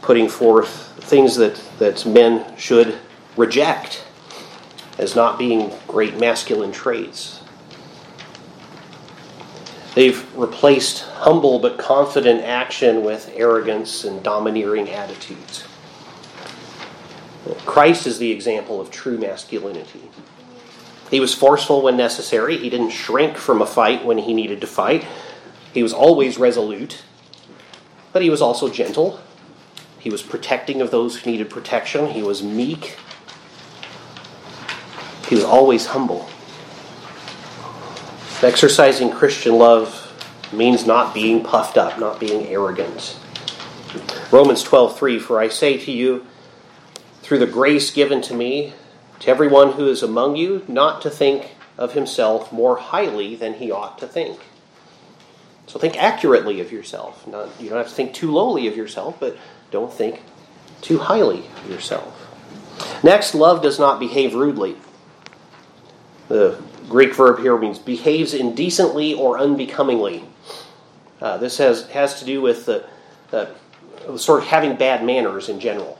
putting 0.00 0.28
forth 0.28 0.92
things 1.04 1.36
that, 1.36 1.60
that 1.78 2.06
men 2.06 2.56
should 2.56 2.98
reject 3.36 4.04
as 4.98 5.14
not 5.14 5.38
being 5.38 5.70
great 5.86 6.18
masculine 6.18 6.72
traits. 6.72 7.42
They've 9.94 10.26
replaced 10.34 11.02
humble 11.02 11.58
but 11.58 11.76
confident 11.76 12.42
action 12.42 13.04
with 13.04 13.30
arrogance 13.34 14.04
and 14.04 14.22
domineering 14.22 14.88
attitudes. 14.88 15.64
Christ 17.66 18.06
is 18.06 18.18
the 18.18 18.30
example 18.30 18.80
of 18.80 18.90
true 18.90 19.18
masculinity. 19.18 20.08
He 21.12 21.20
was 21.20 21.34
forceful 21.34 21.82
when 21.82 21.98
necessary. 21.98 22.56
He 22.56 22.70
didn't 22.70 22.88
shrink 22.88 23.36
from 23.36 23.60
a 23.60 23.66
fight 23.66 24.02
when 24.02 24.16
he 24.16 24.32
needed 24.32 24.62
to 24.62 24.66
fight. 24.66 25.06
He 25.74 25.82
was 25.82 25.92
always 25.92 26.38
resolute, 26.38 27.02
but 28.14 28.22
he 28.22 28.30
was 28.30 28.40
also 28.40 28.70
gentle. 28.70 29.20
He 29.98 30.08
was 30.08 30.22
protecting 30.22 30.80
of 30.80 30.90
those 30.90 31.16
who 31.20 31.30
needed 31.30 31.50
protection. 31.50 32.12
He 32.12 32.22
was 32.22 32.42
meek. 32.42 32.96
He 35.28 35.34
was 35.34 35.44
always 35.44 35.84
humble. 35.84 36.30
Exercising 38.40 39.10
Christian 39.10 39.58
love 39.58 40.08
means 40.50 40.86
not 40.86 41.12
being 41.12 41.44
puffed 41.44 41.76
up, 41.76 42.00
not 42.00 42.20
being 42.20 42.46
arrogant. 42.46 43.18
Romans 44.30 44.64
12:3 44.64 45.20
For 45.20 45.38
I 45.38 45.48
say 45.48 45.76
to 45.76 45.92
you 45.92 46.24
through 47.20 47.38
the 47.38 47.46
grace 47.46 47.90
given 47.90 48.22
to 48.22 48.32
me 48.32 48.72
to 49.22 49.30
everyone 49.30 49.72
who 49.72 49.86
is 49.86 50.02
among 50.02 50.34
you 50.34 50.64
not 50.66 51.00
to 51.02 51.08
think 51.08 51.54
of 51.78 51.94
himself 51.94 52.52
more 52.52 52.76
highly 52.76 53.36
than 53.36 53.54
he 53.54 53.70
ought 53.70 53.96
to 53.98 54.06
think. 54.06 54.38
So 55.68 55.78
think 55.78 55.96
accurately 55.96 56.60
of 56.60 56.72
yourself. 56.72 57.24
Not, 57.26 57.48
you 57.60 57.68
don't 57.68 57.78
have 57.78 57.88
to 57.88 57.94
think 57.94 58.14
too 58.14 58.32
lowly 58.32 58.66
of 58.66 58.76
yourself, 58.76 59.18
but 59.20 59.36
don't 59.70 59.92
think 59.92 60.22
too 60.80 60.98
highly 60.98 61.44
of 61.64 61.70
yourself. 61.70 62.18
Next, 63.04 63.34
love 63.34 63.62
does 63.62 63.78
not 63.78 64.00
behave 64.00 64.34
rudely. 64.34 64.76
The 66.26 66.60
Greek 66.88 67.14
verb 67.14 67.38
here 67.38 67.56
means 67.56 67.78
behaves 67.78 68.34
indecently 68.34 69.14
or 69.14 69.38
unbecomingly. 69.38 70.24
Uh, 71.20 71.36
this 71.36 71.58
has, 71.58 71.88
has 71.90 72.18
to 72.18 72.24
do 72.24 72.42
with 72.42 72.66
the, 72.66 72.84
the 73.30 73.54
sort 74.16 74.42
of 74.42 74.48
having 74.48 74.74
bad 74.74 75.04
manners 75.04 75.48
in 75.48 75.60
general. 75.60 75.96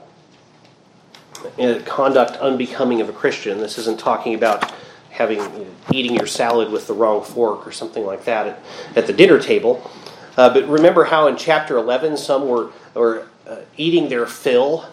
Conduct 1.85 2.37
unbecoming 2.37 3.01
of 3.01 3.09
a 3.09 3.13
Christian. 3.13 3.59
This 3.59 3.77
isn't 3.77 3.99
talking 3.99 4.35
about 4.35 4.73
having 5.09 5.39
you 5.39 5.45
know, 5.45 5.67
eating 5.91 6.15
your 6.15 6.27
salad 6.27 6.71
with 6.71 6.87
the 6.87 6.93
wrong 6.93 7.23
fork 7.23 7.67
or 7.67 7.71
something 7.71 8.05
like 8.05 8.25
that 8.25 8.47
at, 8.47 8.59
at 8.95 9.07
the 9.07 9.13
dinner 9.13 9.39
table. 9.39 9.89
Uh, 10.35 10.51
but 10.51 10.67
remember 10.67 11.03
how 11.03 11.27
in 11.27 11.37
chapter 11.37 11.77
11 11.77 12.17
some 12.17 12.47
were, 12.47 12.71
were 12.95 13.27
uh, 13.47 13.57
eating 13.77 14.09
their 14.09 14.25
fill 14.25 14.85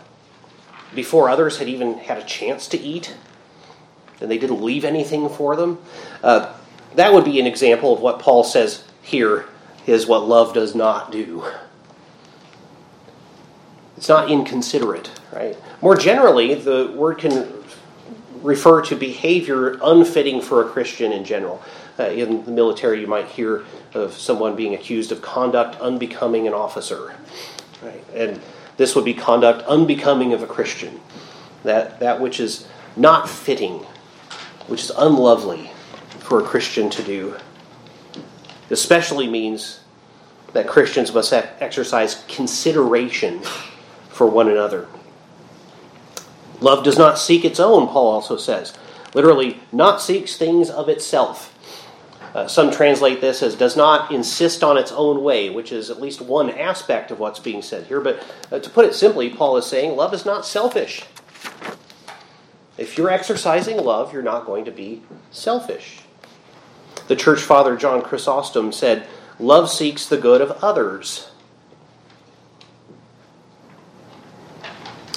before 0.95 1.31
others 1.31 1.59
had 1.59 1.69
even 1.69 1.95
had 1.95 2.19
a 2.19 2.25
chance 2.25 2.69
to 2.69 2.79
eat? 2.79 3.17
And 4.21 4.31
they 4.31 4.37
didn't 4.37 4.61
leave 4.61 4.85
anything 4.85 5.29
for 5.31 5.57
them? 5.57 5.79
Uh, 6.23 6.55
that 6.97 7.15
would 7.15 7.25
be 7.25 7.41
an 7.41 7.47
example 7.47 7.95
of 7.95 8.01
what 8.01 8.19
Paul 8.19 8.45
says 8.45 8.85
here 9.01 9.47
is 9.87 10.07
what 10.07 10.27
love 10.27 10.53
does 10.53 10.75
not 10.75 11.11
do. 11.11 11.45
It's 14.01 14.09
not 14.09 14.31
inconsiderate, 14.31 15.11
right? 15.31 15.59
More 15.83 15.95
generally, 15.95 16.55
the 16.55 16.91
word 16.97 17.19
can 17.19 17.53
refer 18.41 18.81
to 18.81 18.97
behavior 18.97 19.79
unfitting 19.83 20.41
for 20.41 20.67
a 20.67 20.71
Christian 20.71 21.13
in 21.13 21.23
general. 21.23 21.63
Uh, 21.99 22.05
in 22.05 22.43
the 22.47 22.51
military, 22.51 23.03
you 23.03 23.07
might 23.07 23.27
hear 23.27 23.67
of 23.93 24.15
someone 24.15 24.57
being 24.57 24.73
accused 24.73 25.13
of 25.13 25.21
conduct 25.21 25.79
unbecoming 25.83 26.47
an 26.47 26.55
officer, 26.55 27.15
right? 27.83 28.03
And 28.15 28.41
this 28.79 28.97
would 28.97 29.05
be 29.05 29.13
conduct 29.13 29.67
unbecoming 29.67 30.33
of 30.33 30.43
a 30.43 30.47
Christian. 30.47 30.99
That 31.65 32.01
that 32.01 32.23
which 32.23 32.41
is 32.41 32.67
not 32.97 33.29
fitting, 33.29 33.81
which 34.67 34.83
is 34.83 34.93
unlovely 34.97 35.71
for 36.21 36.41
a 36.41 36.43
Christian 36.43 36.89
to 36.89 37.03
do. 37.03 37.37
Especially 38.71 39.29
means 39.29 39.81
that 40.55 40.67
Christians 40.67 41.13
must 41.13 41.35
exercise 41.35 42.25
consideration 42.29 43.43
for 44.21 44.27
one 44.27 44.51
another. 44.51 44.87
Love 46.61 46.85
does 46.85 46.99
not 46.99 47.19
seek 47.19 47.43
its 47.43 47.59
own, 47.59 47.87
Paul 47.89 48.13
also 48.13 48.37
says. 48.37 48.75
Literally, 49.15 49.61
not 49.73 50.03
seeks 50.03 50.37
things 50.37 50.69
of 50.69 50.91
itself. 50.91 51.57
Uh, 52.35 52.47
some 52.47 52.71
translate 52.71 53.23
this 53.23 53.43
as 53.43 53.55
does 53.55 53.79
not 53.79 54.13
insist 54.13 54.63
on 54.63 54.77
its 54.77 54.93
own 54.93 55.25
way, 55.25 55.49
which 55.49 55.73
is 55.73 55.89
at 55.89 56.03
least 56.03 56.21
one 56.21 56.51
aspect 56.51 57.11
of 57.11 57.19
what's 57.19 57.39
being 57.39 57.63
said 57.63 57.87
here. 57.87 57.99
But 57.99 58.23
uh, 58.53 58.59
to 58.59 58.69
put 58.69 58.85
it 58.85 58.95
simply, 58.95 59.31
Paul 59.31 59.57
is 59.57 59.65
saying 59.65 59.97
love 59.97 60.13
is 60.13 60.27
not 60.27 60.45
selfish. 60.45 61.03
If 62.77 62.99
you're 62.99 63.09
exercising 63.09 63.79
love, 63.79 64.13
you're 64.13 64.21
not 64.21 64.45
going 64.45 64.67
to 64.67 64.71
be 64.71 65.01
selfish. 65.31 66.01
The 67.09 67.17
church 67.17 67.41
father 67.41 67.75
John 67.75 68.03
Chrysostom 68.03 68.71
said, 68.71 69.07
Love 69.39 69.71
seeks 69.71 70.05
the 70.05 70.19
good 70.19 70.43
of 70.43 70.63
others. 70.63 71.30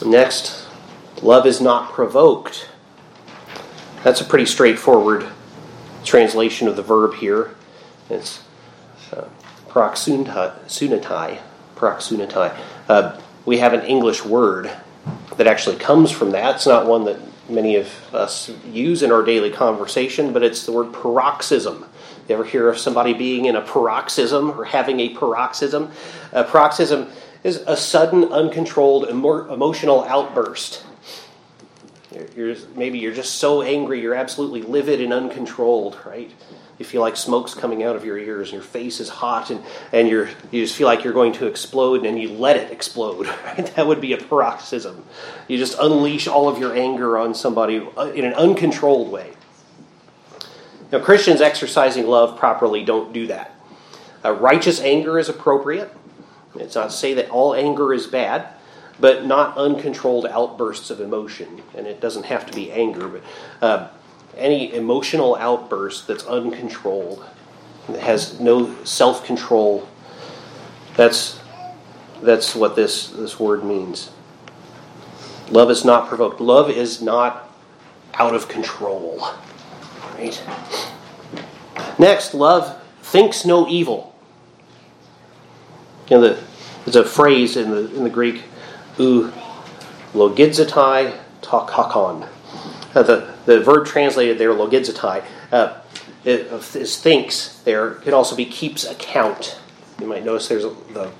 Next, 0.06 0.68
Love 1.22 1.46
is 1.46 1.62
not 1.62 1.92
provoked. 1.94 2.68
That's 4.04 4.20
a 4.20 4.26
pretty 4.26 4.46
straightforward 4.46 5.26
translation 6.04 6.68
of 6.68 6.76
the 6.76 6.82
verb 6.82 7.14
here. 7.16 7.56
It's 8.10 8.44
uh. 9.14 9.26
Uh, 12.90 13.20
we 13.46 13.58
have 13.60 13.74
an 13.74 13.82
English 13.82 14.24
word 14.26 14.70
that 15.38 15.48
actually 15.48 15.78
comes 15.78 16.12
from 16.12 16.32
that. 16.32 16.56
It's 16.56 16.68
not 16.68 16.86
one 16.86 17.06
that 17.06 17.20
many 17.50 17.78
of 17.78 18.14
us 18.14 18.52
use 18.66 19.04
in 19.04 19.12
our 19.12 19.24
daily 19.24 19.52
conversation, 19.52 20.34
but 20.34 20.44
it's 20.44 20.66
the 20.66 20.72
word 20.72 20.94
paroxysm. 20.94 21.86
You 22.28 22.36
ever 22.36 22.44
hear 22.44 22.70
of 22.70 22.78
somebody 22.78 23.14
being 23.14 23.46
in 23.46 23.56
a 23.56 23.62
paroxysm 23.62 24.52
or 24.52 24.66
having 24.66 25.00
a 25.00 25.10
paroxysm? 25.10 25.92
A 26.32 26.44
paroxysm 26.44 27.10
is 27.44 27.58
a 27.68 27.76
sudden, 27.76 28.26
uncontrolled 28.26 29.10
emotional 29.10 30.04
outburst. 30.06 30.84
You're, 32.36 32.56
maybe 32.76 33.00
you're 33.00 33.14
just 33.14 33.36
so 33.36 33.62
angry, 33.62 34.02
you're 34.02 34.14
absolutely 34.14 34.62
livid 34.62 35.02
and 35.02 35.12
uncontrolled, 35.12 35.98
right? 36.06 36.32
You 36.78 36.86
feel 36.86 37.02
like 37.02 37.16
smoke's 37.16 37.54
coming 37.54 37.84
out 37.84 37.96
of 37.96 38.04
your 38.04 38.18
ears, 38.18 38.50
and 38.50 38.54
your 38.54 38.64
face 38.64 39.00
is 39.00 39.10
hot, 39.10 39.50
and, 39.50 39.64
and 39.92 40.08
you're, 40.08 40.30
you 40.52 40.64
just 40.64 40.76
feel 40.76 40.88
like 40.88 41.04
you're 41.04 41.14
going 41.14 41.34
to 41.34 41.48
explode, 41.48 42.06
and 42.06 42.20
you 42.20 42.30
let 42.32 42.58
it 42.58 42.72
explode. 42.72 43.28
Right? 43.44 43.66
That 43.76 43.88
would 43.88 44.02
be 44.02 44.14
a 44.14 44.18
paroxysm. 44.18 45.06
You 45.48 45.58
just 45.58 45.78
unleash 45.80 46.28
all 46.28 46.50
of 46.50 46.58
your 46.58 46.76
anger 46.76 47.18
on 47.18 47.36
somebody 47.36 47.86
uh, 47.98 48.12
in 48.12 48.26
an 48.26 48.34
uncontrolled 48.34 49.12
way. 49.12 49.32
Now, 50.92 51.00
Christians 51.00 51.42
exercising 51.42 52.08
love 52.08 52.40
properly 52.40 52.84
don't 52.84 53.14
do 53.14 53.28
that. 53.28 53.56
Uh, 54.24 54.32
righteous 54.32 54.80
anger 54.80 55.20
is 55.20 55.30
appropriate. 55.30 55.94
It's 56.56 56.76
not 56.76 56.90
to 56.90 56.96
say 56.96 57.14
that 57.16 57.30
all 57.30 57.54
anger 57.54 57.94
is 57.94 58.08
bad 58.08 58.48
but 59.00 59.26
not 59.26 59.58
uncontrolled 59.58 60.26
outbursts 60.26 60.90
of 60.90 61.02
emotion. 61.02 61.62
And 61.76 61.88
it 61.88 62.00
doesn't 62.00 62.26
have 62.26 62.46
to 62.46 62.54
be 62.54 62.72
anger, 62.72 63.08
but 63.08 63.22
uh, 63.62 63.88
any 64.38 64.74
emotional 64.74 65.36
outburst 65.36 66.08
that's 66.08 66.26
uncontrolled, 66.26 67.26
that 67.90 68.02
has 68.02 68.40
no 68.40 68.84
self 68.84 69.26
control. 69.26 69.88
That's 70.96 71.40
that's 72.22 72.56
what 72.56 72.76
this 72.76 73.10
this 73.10 73.40
word 73.40 73.64
means. 73.64 74.12
Love 75.50 75.70
is 75.70 75.84
not 75.84 76.08
provoked. 76.08 76.40
Love 76.40 76.70
is 76.70 77.02
not 77.02 77.50
out 78.14 78.34
of 78.34 78.48
control. 78.48 79.28
Right? 80.14 80.42
Next, 82.00 82.34
love 82.34 82.82
thinks 83.02 83.46
no 83.46 83.68
evil. 83.68 84.13
You 86.10 86.18
know, 86.18 86.22
the, 86.22 86.44
there's 86.86 86.96
a 86.96 87.04
phrase 87.04 87.56
in 87.58 87.72
the 87.72 87.96
in 87.96 88.04
the 88.04 88.10
Greek 88.10 88.44
u 88.98 89.32
logidzatai 90.14 91.18
takakon. 91.42 92.28
Uh, 92.94 93.04
the, 93.04 93.34
the 93.46 93.60
verb 93.62 93.88
translated 93.88 94.38
there, 94.38 94.52
logidzatai, 94.54 95.24
uh, 95.52 95.80
is 96.26 97.00
thinks 97.00 97.60
there. 97.62 98.02
It 98.06 98.14
also 98.14 98.36
be 98.36 98.46
keeps 98.46 98.84
account. 98.84 99.60
You 100.00 100.08
might 100.08 100.24
notice 100.24 100.48
there's 100.48 100.66
a, 100.66 100.76
the 100.94 101.12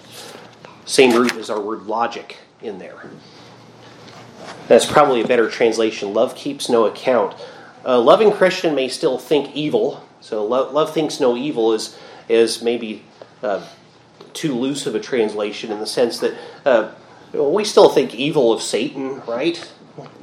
same 0.86 1.16
root 1.16 1.34
as 1.36 1.50
our 1.50 1.60
word 1.60 1.84
logic 1.84 2.38
in 2.62 2.80
there. 2.80 3.10
That's 4.68 4.86
probably 4.86 5.22
a 5.22 5.28
better 5.28 5.50
translation. 5.50 6.14
Love 6.14 6.36
keeps 6.36 6.70
no 6.70 6.86
account. 6.86 7.36
A 7.84 7.98
loving 7.98 8.32
Christian 8.32 8.76
may 8.76 8.88
still 8.88 9.18
think 9.18 9.56
evil. 9.56 10.06
So 10.22 10.46
love, 10.46 10.74
love 10.74 10.94
thinks 10.94 11.20
no 11.20 11.36
evil 11.36 11.74
is 11.74 11.98
is 12.30 12.62
maybe 12.62 13.04
uh, 13.42 13.66
too 14.34 14.54
loose 14.54 14.86
of 14.86 14.96
a 14.96 15.00
translation 15.00 15.72
in 15.72 15.80
the 15.80 15.86
sense 15.86 16.20
that 16.20 16.36
uh, 16.66 16.92
we 17.34 17.64
still 17.64 17.90
think 17.90 18.14
evil 18.16 18.52
of 18.52 18.62
Satan, 18.62 19.22
right? 19.22 19.72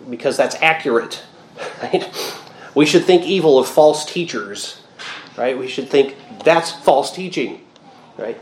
Because 0.08 0.36
that's 0.36 0.56
accurate, 0.56 1.22
right? 1.82 2.08
We 2.74 2.86
should 2.86 3.04
think 3.04 3.24
evil 3.24 3.58
of 3.58 3.68
false 3.68 4.04
teachers, 4.04 4.80
right? 5.36 5.58
We 5.58 5.68
should 5.68 5.88
think 5.88 6.16
that's 6.44 6.70
false 6.70 7.12
teaching, 7.12 7.60
right? 8.16 8.40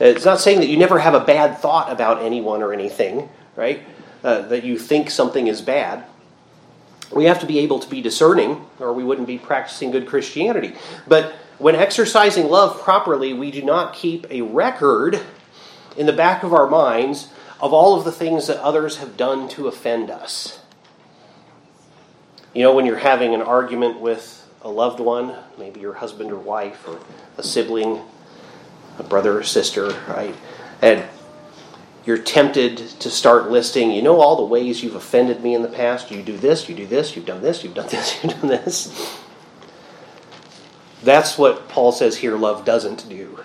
It's 0.00 0.24
not 0.24 0.40
saying 0.40 0.60
that 0.60 0.68
you 0.68 0.76
never 0.76 0.98
have 0.98 1.14
a 1.14 1.20
bad 1.20 1.58
thought 1.58 1.90
about 1.90 2.22
anyone 2.22 2.62
or 2.62 2.72
anything, 2.72 3.28
right? 3.56 3.82
Uh, 4.22 4.42
that 4.42 4.64
you 4.64 4.78
think 4.78 5.10
something 5.10 5.46
is 5.46 5.60
bad. 5.60 6.04
We 7.12 7.24
have 7.24 7.40
to 7.40 7.46
be 7.46 7.60
able 7.60 7.78
to 7.78 7.88
be 7.88 8.00
discerning, 8.00 8.64
or 8.80 8.92
we 8.92 9.04
wouldn't 9.04 9.28
be 9.28 9.38
practicing 9.38 9.90
good 9.90 10.06
Christianity. 10.06 10.74
But 11.06 11.34
when 11.58 11.74
exercising 11.74 12.48
love 12.48 12.80
properly, 12.80 13.32
we 13.32 13.50
do 13.50 13.62
not 13.62 13.94
keep 13.94 14.26
a 14.30 14.42
record 14.42 15.20
in 15.96 16.06
the 16.06 16.12
back 16.12 16.42
of 16.42 16.52
our 16.52 16.68
minds 16.68 17.28
of 17.60 17.72
all 17.72 17.96
of 17.96 18.04
the 18.04 18.12
things 18.12 18.46
that 18.48 18.60
others 18.60 18.96
have 18.98 19.16
done 19.16 19.48
to 19.48 19.68
offend 19.68 20.10
us. 20.10 20.60
You 22.52 22.62
know, 22.62 22.74
when 22.74 22.86
you're 22.86 22.98
having 22.98 23.34
an 23.34 23.42
argument 23.42 24.00
with 24.00 24.46
a 24.62 24.68
loved 24.68 25.00
one, 25.00 25.36
maybe 25.58 25.80
your 25.80 25.94
husband 25.94 26.30
or 26.32 26.38
wife 26.38 26.86
or 26.86 27.00
a 27.36 27.42
sibling, 27.42 28.00
a 28.98 29.02
brother 29.02 29.38
or 29.38 29.42
sister, 29.42 29.90
right? 30.08 30.34
And 30.80 31.04
you're 32.04 32.18
tempted 32.18 32.78
to 32.78 33.10
start 33.10 33.50
listing, 33.50 33.90
you 33.90 34.02
know, 34.02 34.20
all 34.20 34.36
the 34.36 34.44
ways 34.44 34.82
you've 34.82 34.94
offended 34.94 35.42
me 35.42 35.54
in 35.54 35.62
the 35.62 35.68
past. 35.68 36.10
You 36.10 36.22
do 36.22 36.36
this, 36.36 36.68
you 36.68 36.74
do 36.74 36.86
this, 36.86 37.16
you've 37.16 37.26
done 37.26 37.42
this, 37.42 37.64
you've 37.64 37.74
done 37.74 37.88
this, 37.88 38.18
you've 38.22 38.40
done 38.40 38.48
this. 38.48 39.18
That's 41.04 41.36
what 41.36 41.68
Paul 41.68 41.92
says 41.92 42.16
here 42.16 42.36
love 42.36 42.64
doesn't 42.64 43.06
do. 43.10 43.38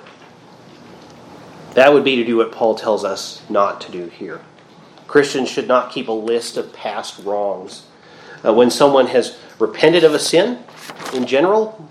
That 1.73 1.93
would 1.93 2.05
be 2.05 2.15
to 2.15 2.23
do 2.23 2.37
what 2.37 2.53
Paul 2.53 2.75
tells 2.75 3.03
us 3.03 3.41
not 3.49 3.81
to 3.81 3.91
do 3.91 4.07
here. 4.07 4.41
Christians 5.07 5.49
should 5.49 5.67
not 5.67 5.91
keep 5.91 6.07
a 6.07 6.13
list 6.13 6.55
of 6.55 6.71
past 6.71 7.19
wrongs. 7.19 7.85
Uh, 8.45 8.53
when 8.53 8.71
someone 8.71 9.07
has 9.07 9.37
repented 9.59 10.05
of 10.05 10.13
a 10.13 10.19
sin, 10.19 10.63
in 11.13 11.25
general, 11.25 11.89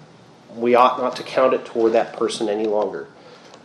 we 0.57 0.74
ought 0.74 0.98
not 0.98 1.14
to 1.16 1.22
count 1.22 1.52
it 1.52 1.66
toward 1.66 1.92
that 1.92 2.14
person 2.14 2.48
any 2.48 2.66
longer. 2.66 3.09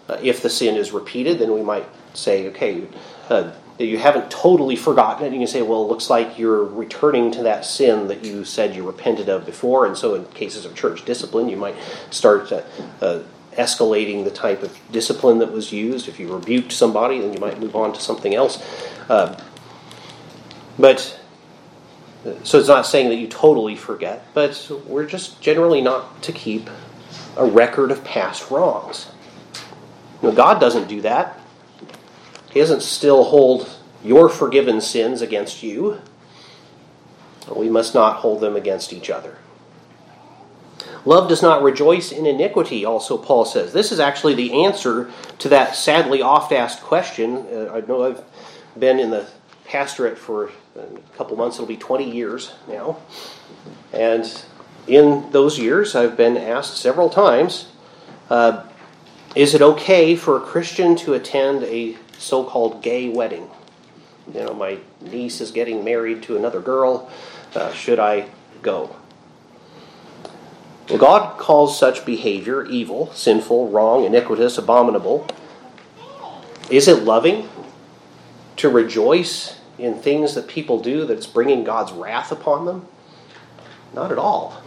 Uh, 0.10 0.18
if 0.22 0.42
the 0.42 0.50
sin 0.50 0.76
is 0.76 0.92
repeated, 0.92 1.40
then 1.40 1.54
we 1.54 1.62
might 1.62 1.86
say, 2.14 2.48
okay, 2.48 2.84
uh, 3.30 3.52
you 3.86 3.98
haven't 3.98 4.30
totally 4.30 4.76
forgotten 4.76 5.26
it. 5.26 5.34
You 5.34 5.40
can 5.40 5.48
say, 5.48 5.62
well, 5.62 5.84
it 5.84 5.88
looks 5.88 6.10
like 6.10 6.38
you're 6.38 6.64
returning 6.64 7.32
to 7.32 7.44
that 7.44 7.66
sin 7.66 8.08
that 8.08 8.24
you 8.24 8.46
said 8.46 8.76
you 8.76 8.86
repented 8.86 9.30
of 9.30 9.46
before. 9.46 9.86
And 9.86 9.98
so, 9.98 10.16
in 10.16 10.26
cases 10.26 10.66
of 10.66 10.76
church 10.76 11.06
discipline, 11.06 11.50
you 11.50 11.58
might 11.58 11.76
start 12.10 12.52
uh, 12.52 12.62
uh, 13.02 13.24
escalating 13.54 14.24
the 14.24 14.32
type 14.32 14.64
of 14.64 14.78
discipline 14.92 15.40
that 15.40 15.52
was 15.52 15.72
used. 15.72 16.08
If 16.08 16.20
you 16.20 16.34
rebuked 16.34 16.72
somebody, 16.72 17.20
then 17.20 17.34
you 17.34 17.40
might 17.40 17.60
move 17.60 17.76
on 17.76 17.94
to 17.94 18.00
something 18.00 18.34
else. 18.34 18.62
Uh, 19.10 19.40
but 20.78 21.20
so 22.44 22.58
it's 22.58 22.68
not 22.68 22.86
saying 22.86 23.10
that 23.10 23.16
you 23.16 23.28
totally 23.28 23.76
forget, 23.76 24.26
but 24.34 24.72
we're 24.86 25.06
just 25.06 25.42
generally 25.42 25.82
not 25.82 26.24
to 26.24 26.32
keep 26.32 26.70
a 27.36 27.46
record 27.46 27.92
of 27.92 28.04
past 28.04 28.50
wrongs. 28.50 29.12
Know, 30.22 30.32
God 30.32 30.60
doesn't 30.60 30.88
do 30.88 31.02
that. 31.02 31.40
He 32.54 32.60
doesn't 32.60 32.84
still 32.84 33.24
hold 33.24 33.70
your 34.04 34.30
forgiven 34.30 34.80
sins 34.80 35.22
against 35.22 35.64
you. 35.64 36.02
We 37.54 37.70
must 37.70 37.94
not 37.94 38.18
hold 38.18 38.42
them 38.42 38.56
against 38.56 38.94
each 38.94 39.10
other. 39.10 39.38
Love 41.06 41.28
does 41.28 41.42
not 41.42 41.64
rejoice 41.64 42.12
in 42.12 42.26
iniquity, 42.26 42.86
also 42.86 43.18
Paul 43.18 43.44
says. 43.44 43.74
This 43.74 43.92
is 43.92 44.00
actually 44.00 44.36
the 44.36 44.64
answer 44.64 45.12
to 45.40 45.50
that 45.50 45.76
sadly 45.76 46.22
oft 46.22 46.52
asked 46.52 46.82
question. 46.82 47.46
Uh, 47.52 47.74
I 47.74 47.82
know 47.82 48.04
I've 48.04 48.24
been 48.80 49.00
in 49.00 49.10
the 49.10 49.28
pastorate 49.66 50.18
for 50.18 50.52
a 50.76 51.18
couple 51.18 51.36
months, 51.36 51.58
it'll 51.58 51.68
be 51.68 51.76
20 51.76 52.10
years 52.10 52.54
now. 52.68 52.98
And 53.92 54.44
in 54.88 55.30
those 55.32 55.60
years, 55.60 55.96
I've 55.96 56.16
been 56.16 56.38
asked 56.38 56.78
several 56.78 57.10
times 57.10 57.68
uh, 58.30 58.64
is 59.36 59.56
it 59.56 59.62
okay 59.62 60.16
for 60.16 60.38
a 60.38 60.42
Christian 60.42 60.96
to 60.98 61.14
attend 61.14 61.64
a 61.64 61.98
so 62.18 62.44
called 62.44 62.82
gay 62.82 63.10
wedding? 63.10 63.50
You 64.34 64.46
know, 64.46 64.54
my 64.54 64.78
niece 65.02 65.42
is 65.42 65.52
getting 65.52 65.84
married 65.84 66.24
to 66.24 66.38
another 66.38 66.62
girl. 66.62 67.12
Uh, 67.54 67.72
should 67.74 68.00
I 68.00 68.30
go? 68.62 68.96
Well, 70.90 70.98
God 70.98 71.38
calls 71.38 71.78
such 71.78 72.06
behavior 72.06 72.66
evil, 72.66 73.12
sinful, 73.14 73.70
wrong, 73.70 74.04
iniquitous, 74.04 74.58
abominable. 74.58 75.28
Is 76.70 76.88
it 76.88 77.04
loving 77.04 77.50
to 78.58 78.70
rejoice 78.70 79.60
in 79.78 79.96
things 79.96 80.36
that 80.36 80.48
people 80.48 80.82
do 80.82 81.06
that's 81.06 81.26
bringing 81.26 81.64
God's 81.64 81.92
wrath 81.92 82.32
upon 82.32 82.66
them? 82.66 82.88
Not 83.94 84.12
at 84.12 84.18
all. 84.18 84.62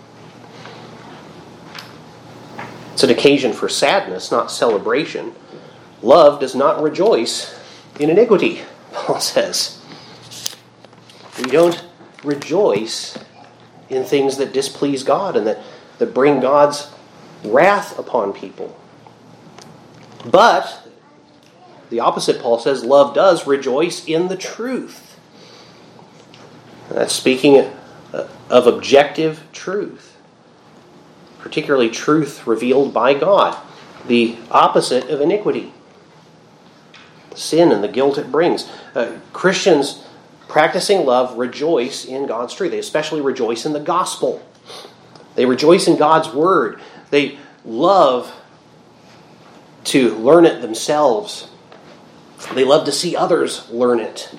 It's 2.92 3.02
an 3.02 3.10
occasion 3.10 3.52
for 3.52 3.68
sadness, 3.68 4.30
not 4.30 4.50
celebration. 4.50 5.34
Love 6.02 6.40
does 6.40 6.54
not 6.54 6.82
rejoice 6.82 7.58
in 7.98 8.10
iniquity, 8.10 8.60
Paul 8.92 9.20
says. 9.20 9.80
We 11.38 11.50
don't 11.50 11.84
rejoice 12.24 13.18
in 13.88 14.04
things 14.04 14.36
that 14.38 14.52
displease 14.52 15.02
God 15.02 15.36
and 15.36 15.46
that, 15.46 15.58
that 15.98 16.14
bring 16.14 16.40
God's 16.40 16.90
wrath 17.44 17.98
upon 17.98 18.32
people. 18.32 18.76
But 20.24 20.86
the 21.90 22.00
opposite, 22.00 22.40
Paul 22.40 22.58
says, 22.58 22.84
love 22.84 23.14
does 23.14 23.46
rejoice 23.46 24.04
in 24.06 24.28
the 24.28 24.36
truth. 24.36 25.18
That's 26.88 27.14
speaking 27.14 27.70
uh, 28.12 28.28
of 28.48 28.66
objective 28.66 29.42
truth, 29.52 30.16
particularly 31.38 31.90
truth 31.90 32.46
revealed 32.46 32.92
by 32.92 33.14
God, 33.14 33.56
the 34.06 34.36
opposite 34.50 35.08
of 35.10 35.20
iniquity, 35.20 35.72
sin 37.36 37.72
and 37.72 37.82
the 37.82 37.88
guilt 37.88 38.18
it 38.18 38.32
brings. 38.32 38.68
Uh, 38.94 39.18
Christians 39.32 40.04
practicing 40.48 41.04
love 41.04 41.36
rejoice 41.36 42.04
in 42.04 42.26
God's 42.26 42.54
truth. 42.54 42.70
They 42.70 42.78
especially 42.78 43.20
rejoice 43.20 43.66
in 43.66 43.72
the 43.72 43.80
gospel. 43.80 44.44
They 45.34 45.46
rejoice 45.46 45.86
in 45.86 45.96
God's 45.96 46.28
word. 46.28 46.80
They 47.10 47.38
love 47.64 48.32
to 49.84 50.14
learn 50.16 50.46
it 50.46 50.62
themselves 50.62 51.48
they 52.54 52.64
love 52.64 52.84
to 52.84 52.92
see 52.92 53.16
others 53.16 53.68
learn 53.70 54.00
it. 54.00 54.32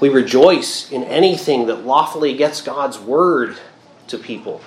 We 0.00 0.08
rejoice 0.08 0.90
in 0.90 1.04
anything 1.04 1.66
that 1.66 1.86
lawfully 1.86 2.36
gets 2.36 2.60
God's 2.60 2.98
word 2.98 3.56
to 4.08 4.18
people. 4.18 4.60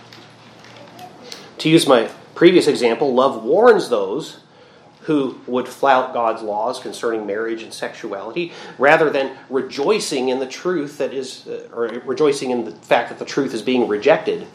To 1.60 1.70
use 1.70 1.88
my 1.88 2.10
previous 2.34 2.68
example, 2.68 3.14
love 3.14 3.44
warns 3.44 3.90
those 3.90 4.40
who 5.08 5.40
would 5.48 5.70
flout 5.70 6.14
God's 6.14 6.42
laws 6.42 6.82
concerning 6.82 7.26
marriage 7.26 7.64
and 7.64 7.74
sexuality 7.74 8.52
rather 8.78 9.10
than 9.10 9.38
rejoicing 9.50 10.28
in 10.28 10.40
the 10.40 10.46
truth 10.46 10.98
that 10.98 11.14
is, 11.14 11.48
uh, 11.48 11.70
or 11.74 11.88
rejoicing 12.04 12.52
in 12.52 12.66
the 12.66 12.72
fact 12.72 13.08
that 13.08 13.18
the 13.18 13.24
truth 13.24 13.54
is 13.54 13.62
being 13.62 13.88
rejected. 13.88 14.46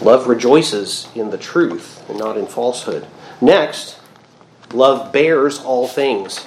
Love 0.00 0.28
rejoices 0.28 1.08
in 1.16 1.30
the 1.30 1.38
truth 1.38 2.08
and 2.08 2.16
not 2.16 2.38
in 2.38 2.46
falsehood. 2.46 3.08
Next, 3.40 3.98
love 4.72 5.12
bears 5.12 5.58
all 5.58 5.88
things. 5.88 6.46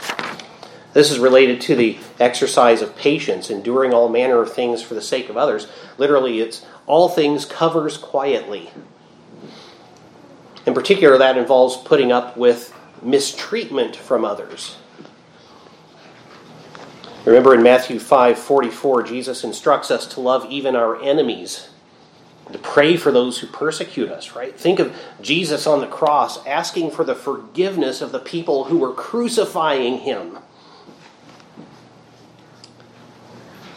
This 0.93 1.11
is 1.11 1.19
related 1.19 1.59
to 1.61 1.75
the 1.75 1.97
exercise 2.21 2.81
of 2.81 2.95
patience, 2.95 3.49
enduring 3.49 3.93
all 3.93 4.07
manner 4.07 4.41
of 4.41 4.53
things 4.53 4.81
for 4.81 4.93
the 4.93 5.01
sake 5.01 5.27
of 5.27 5.35
others. 5.35 5.67
Literally, 5.97 6.39
it's 6.39 6.65
all 6.87 7.09
things 7.09 7.43
covers 7.43 7.97
quietly. 7.97 8.71
In 10.65 10.73
particular, 10.73 11.17
that 11.17 11.37
involves 11.37 11.77
putting 11.77 12.11
up 12.11 12.37
with 12.37 12.73
mistreatment 13.01 13.95
from 13.95 14.25
others. 14.25 14.77
Remember 17.25 17.55
in 17.55 17.63
Matthew 17.63 17.99
5 17.99 18.37
44, 18.37 19.03
Jesus 19.03 19.43
instructs 19.43 19.89
us 19.91 20.05
to 20.07 20.19
love 20.19 20.45
even 20.49 20.75
our 20.75 21.01
enemies 21.01 21.69
to 22.51 22.59
pray 22.59 22.95
for 22.95 23.11
those 23.11 23.39
who 23.39 23.47
persecute 23.47 24.09
us, 24.09 24.35
right? 24.35 24.57
Think 24.57 24.79
of 24.79 24.95
Jesus 25.21 25.65
on 25.65 25.81
the 25.81 25.87
cross 25.87 26.45
asking 26.45 26.91
for 26.91 27.03
the 27.03 27.15
forgiveness 27.15 28.01
of 28.01 28.11
the 28.11 28.19
people 28.19 28.65
who 28.65 28.77
were 28.77 28.93
crucifying 28.93 29.99
him. 29.99 30.37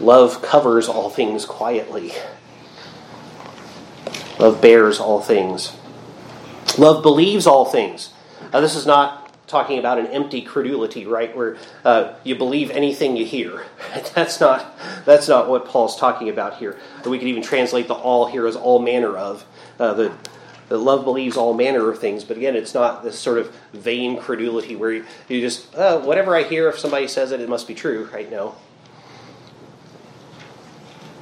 Love 0.01 0.43
covers 0.43 0.87
all 0.87 1.09
things 1.09 1.47
quietly. 1.47 2.13
Love 4.39 4.61
bears 4.61 5.01
all 5.01 5.21
things. 5.21 5.73
Love 6.77 7.03
believes 7.03 7.47
all 7.47 7.65
things. 7.65 8.13
Now, 8.53 8.61
this 8.61 8.75
is 8.75 8.87
not 8.87 9.29
talking 9.49 9.79
about 9.79 9.99
an 9.99 10.07
empty 10.09 10.43
credulity, 10.43 11.07
right? 11.07 11.35
Where 11.35 11.57
uh, 11.85 12.15
you 12.23 12.37
believe 12.37 12.71
anything 12.71 13.17
you 13.17 13.25
hear. 13.25 13.65
That's 14.15 14.41
not 14.41 14.79
that's 15.05 15.27
not 15.29 15.49
what 15.49 15.65
Paul's 15.65 15.97
talking 15.97 16.29
about 16.29 16.59
here. 16.59 16.77
We 17.05 17.19
could 17.19 17.29
even 17.29 17.43
translate 17.43 17.89
the 17.89 17.95
all 17.95 18.27
here 18.27 18.47
as 18.47 18.57
all 18.57 18.79
manner 18.79 19.17
of. 19.17 19.47
Uh, 19.79 19.95
the, 19.95 20.13
the 20.69 20.77
love 20.77 21.05
believes 21.05 21.37
all 21.37 21.55
manner 21.55 21.89
of 21.91 21.99
things, 21.99 22.25
but 22.25 22.37
again, 22.37 22.55
it's 22.55 22.75
not 22.75 23.03
this 23.03 23.19
sort 23.19 23.39
of 23.39 23.55
vain 23.73 24.19
credulity 24.19 24.77
where 24.77 24.93
you, 24.93 25.05
you 25.29 25.41
just 25.41 25.75
uh, 25.75 25.99
whatever 26.01 26.37
I 26.37 26.43
hear, 26.43 26.69
if 26.69 26.79
somebody 26.79 27.09
says 27.09 27.33
it, 27.33 27.41
it 27.41 27.49
must 27.49 27.67
be 27.67 27.75
true. 27.75 28.09
Right? 28.13 28.31
No. 28.31 28.55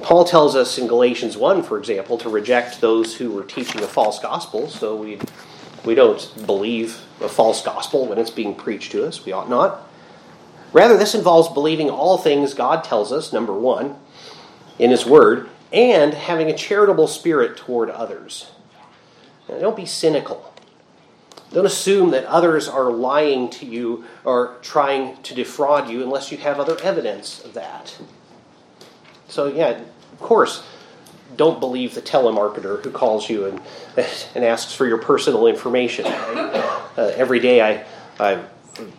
Paul 0.01 0.25
tells 0.25 0.55
us 0.55 0.77
in 0.77 0.87
Galatians 0.87 1.37
1, 1.37 1.63
for 1.63 1.77
example, 1.77 2.17
to 2.19 2.29
reject 2.29 2.81
those 2.81 3.15
who 3.15 3.31
were 3.31 3.43
teaching 3.43 3.81
a 3.81 3.87
false 3.87 4.19
gospel. 4.19 4.69
So 4.69 4.95
we 4.95 5.19
we 5.87 5.95
don't 5.95 6.45
believe 6.45 7.01
a 7.21 7.29
false 7.29 7.63
gospel 7.63 8.07
when 8.07 8.17
it's 8.17 8.29
being 8.29 8.55
preached 8.55 8.91
to 8.91 9.05
us. 9.05 9.25
We 9.25 9.31
ought 9.31 9.49
not. 9.49 9.87
Rather, 10.73 10.97
this 10.97 11.15
involves 11.15 11.47
believing 11.47 11.89
all 11.89 12.17
things 12.17 12.53
God 12.53 12.83
tells 12.83 13.13
us, 13.13 13.31
number 13.31 13.53
one, 13.53 13.95
in 14.77 14.91
His 14.91 15.05
Word, 15.05 15.49
and 15.71 16.13
having 16.13 16.49
a 16.49 16.57
charitable 16.57 17.07
spirit 17.07 17.55
toward 17.55 17.89
others. 17.89 18.51
Now, 19.47 19.59
don't 19.59 19.77
be 19.77 19.85
cynical. 19.85 20.53
Don't 21.53 21.65
assume 21.65 22.11
that 22.11 22.25
others 22.25 22.67
are 22.67 22.91
lying 22.91 23.49
to 23.51 23.65
you 23.65 24.03
or 24.25 24.57
trying 24.61 25.21
to 25.23 25.33
defraud 25.33 25.89
you 25.89 26.03
unless 26.03 26.31
you 26.31 26.37
have 26.39 26.59
other 26.59 26.77
evidence 26.83 27.43
of 27.45 27.53
that. 27.53 27.97
So, 29.27 29.47
yeah, 29.47 29.69
of 29.69 30.19
course, 30.19 30.63
don't 31.35 31.59
believe 31.59 31.93
the 31.95 32.01
telemarketer 32.01 32.83
who 32.83 32.91
calls 32.91 33.29
you 33.29 33.45
and, 33.45 33.61
and 34.35 34.43
asks 34.43 34.73
for 34.73 34.87
your 34.87 34.97
personal 34.97 35.47
information. 35.47 36.05
Right? 36.05 36.73
Uh, 36.97 37.13
every 37.15 37.39
day, 37.39 37.61
I, 37.61 37.85
I, 38.19 38.43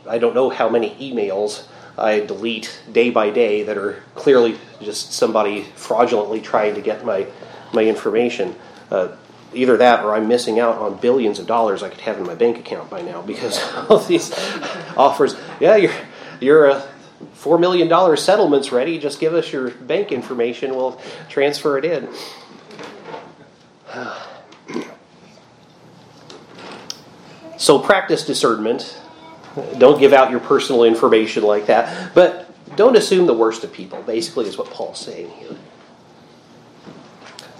I 0.08 0.18
don't 0.18 0.32
know 0.32 0.50
how 0.50 0.68
many 0.68 0.94
emails 1.00 1.66
I 1.96 2.20
delete 2.20 2.80
day 2.92 3.10
by 3.10 3.30
day 3.30 3.64
that 3.64 3.76
are 3.76 4.04
clearly 4.14 4.56
just 4.80 5.12
somebody 5.12 5.64
fraudulently 5.74 6.40
trying 6.40 6.76
to 6.76 6.80
get 6.80 7.04
my, 7.04 7.26
my 7.72 7.82
information. 7.82 8.54
Uh, 8.88 9.16
either 9.52 9.76
that 9.78 10.04
or 10.04 10.14
I'm 10.14 10.28
missing 10.28 10.60
out 10.60 10.76
on 10.76 10.98
billions 10.98 11.38
of 11.38 11.46
dollars 11.46 11.82
I 11.82 11.88
could 11.88 12.00
have 12.02 12.18
in 12.18 12.24
my 12.24 12.34
bank 12.34 12.58
account 12.58 12.90
by 12.90 13.02
now 13.02 13.22
because 13.22 13.60
of 13.88 14.06
these 14.06 14.32
offers. 14.96 15.36
Yeah, 15.58 15.76
you're, 15.76 15.94
you're 16.40 16.66
a 16.66 16.88
$4 17.36 17.60
million 17.60 18.16
settlement's 18.16 18.72
ready. 18.72 18.98
Just 18.98 19.20
give 19.20 19.34
us 19.34 19.52
your 19.52 19.70
bank 19.70 20.12
information. 20.12 20.74
We'll 20.74 21.00
transfer 21.28 21.78
it 21.78 21.84
in. 21.84 22.08
So 27.58 27.80
practice 27.80 28.24
discernment 28.24 28.96
Don't 29.78 29.98
give 29.98 30.12
out 30.12 30.30
your 30.30 30.40
personal 30.40 30.84
information 30.84 31.42
like 31.42 31.66
that. 31.66 32.14
But 32.14 32.48
don't 32.76 32.96
assume 32.96 33.26
the 33.26 33.34
worst 33.34 33.64
of 33.64 33.72
people, 33.72 34.02
basically, 34.02 34.46
is 34.46 34.56
what 34.56 34.70
Paul's 34.70 35.00
saying 35.00 35.30
here. 35.30 35.56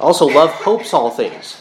Also, 0.01 0.27
love 0.27 0.51
hopes 0.51 0.94
all 0.94 1.11
things. 1.11 1.61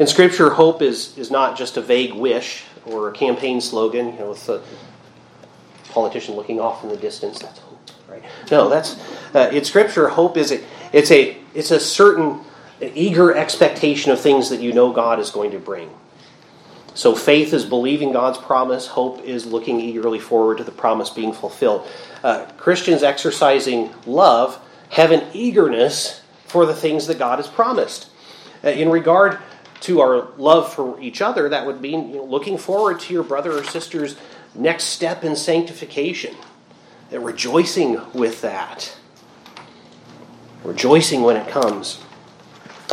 In 0.00 0.06
Scripture, 0.06 0.50
hope 0.50 0.82
is, 0.82 1.16
is 1.16 1.30
not 1.30 1.56
just 1.56 1.76
a 1.76 1.80
vague 1.80 2.14
wish 2.14 2.64
or 2.84 3.08
a 3.08 3.12
campaign 3.12 3.60
slogan, 3.60 4.14
you 4.14 4.18
know, 4.18 4.30
with 4.30 4.48
a 4.48 4.60
politician 5.90 6.34
looking 6.36 6.60
off 6.60 6.82
in 6.82 6.88
the 6.88 6.96
distance. 6.96 7.38
That's 7.38 7.58
hope, 7.58 7.90
right? 8.08 8.22
No, 8.50 8.68
that's 8.68 8.98
uh, 9.34 9.50
in 9.52 9.64
Scripture. 9.64 10.08
Hope 10.08 10.36
is 10.36 10.52
a, 10.52 10.60
it's 10.92 11.10
a 11.10 11.36
it's 11.54 11.70
a 11.70 11.80
certain 11.80 12.40
eager 12.80 13.34
expectation 13.34 14.12
of 14.12 14.20
things 14.20 14.50
that 14.50 14.60
you 14.60 14.72
know 14.72 14.92
God 14.92 15.20
is 15.20 15.30
going 15.30 15.50
to 15.52 15.58
bring. 15.58 15.90
So 16.94 17.14
faith 17.14 17.52
is 17.52 17.64
believing 17.64 18.12
God's 18.12 18.38
promise. 18.38 18.86
Hope 18.88 19.22
is 19.24 19.46
looking 19.46 19.80
eagerly 19.80 20.18
forward 20.18 20.58
to 20.58 20.64
the 20.64 20.72
promise 20.72 21.10
being 21.10 21.32
fulfilled. 21.32 21.86
Uh, 22.22 22.46
Christians 22.56 23.02
exercising 23.02 23.90
love 24.06 24.60
have 24.90 25.12
an 25.12 25.24
eagerness 25.32 26.20
for 26.46 26.66
the 26.66 26.74
things 26.74 27.06
that 27.06 27.18
God 27.18 27.38
has 27.38 27.46
promised. 27.46 28.10
Uh, 28.64 28.70
in 28.70 28.88
regard 28.90 29.38
to 29.80 30.00
our 30.00 30.28
love 30.36 30.72
for 30.72 31.00
each 31.00 31.22
other, 31.22 31.48
that 31.48 31.64
would 31.64 31.80
mean 31.80 32.10
you 32.10 32.16
know, 32.16 32.24
looking 32.24 32.58
forward 32.58 33.00
to 33.00 33.14
your 33.14 33.22
brother 33.22 33.52
or 33.52 33.64
sister's 33.64 34.16
next 34.54 34.84
step 34.84 35.24
in 35.24 35.36
sanctification, 35.36 36.34
and 37.10 37.24
rejoicing 37.24 38.00
with 38.12 38.40
that, 38.42 38.96
rejoicing 40.64 41.22
when 41.22 41.36
it 41.36 41.48
comes. 41.48 42.00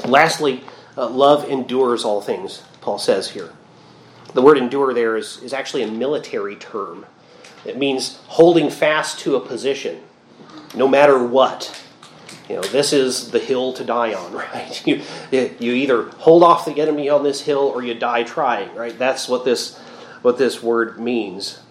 Lastly, 0.06 0.64
uh, 0.98 1.10
love 1.10 1.48
endures 1.50 2.04
all 2.04 2.22
things, 2.22 2.64
Paul 2.82 2.98
says 2.98 3.30
here. 3.30 3.52
The 4.34 4.42
word 4.42 4.58
endure 4.58 4.94
there 4.94 5.18
is, 5.18 5.42
is 5.42 5.54
actually 5.54 5.84
a 5.84 5.92
military 5.92 6.56
term. 6.56 7.06
It 7.66 7.78
means 7.78 8.20
holding 8.28 8.70
fast 8.70 9.20
to 9.20 9.36
a 9.36 9.40
position, 9.40 10.02
no 10.76 10.88
matter 10.88 11.24
what. 11.24 11.84
You 12.50 12.56
know, 12.56 12.62
this 12.62 12.94
is 12.94 13.32
the 13.32 13.40
hill 13.40 13.74
to 13.74 13.84
die 13.84 14.14
on, 14.14 14.34
right? 14.34 14.88
You, 14.88 15.02
you 15.32 15.74
either 15.74 16.04
hold 16.18 16.44
off 16.44 16.66
the 16.66 16.80
enemy 16.82 17.10
on 17.10 17.24
this 17.24 17.42
hill 17.42 17.60
or 17.60 17.84
you 17.84 17.94
die 17.94 18.24
trying, 18.24 18.74
right? 18.76 18.98
That's 18.98 19.28
what 19.28 19.44
this, 19.44 19.80
what 20.28 20.38
this 20.38 20.62
word 20.62 21.00
means. 21.00 21.62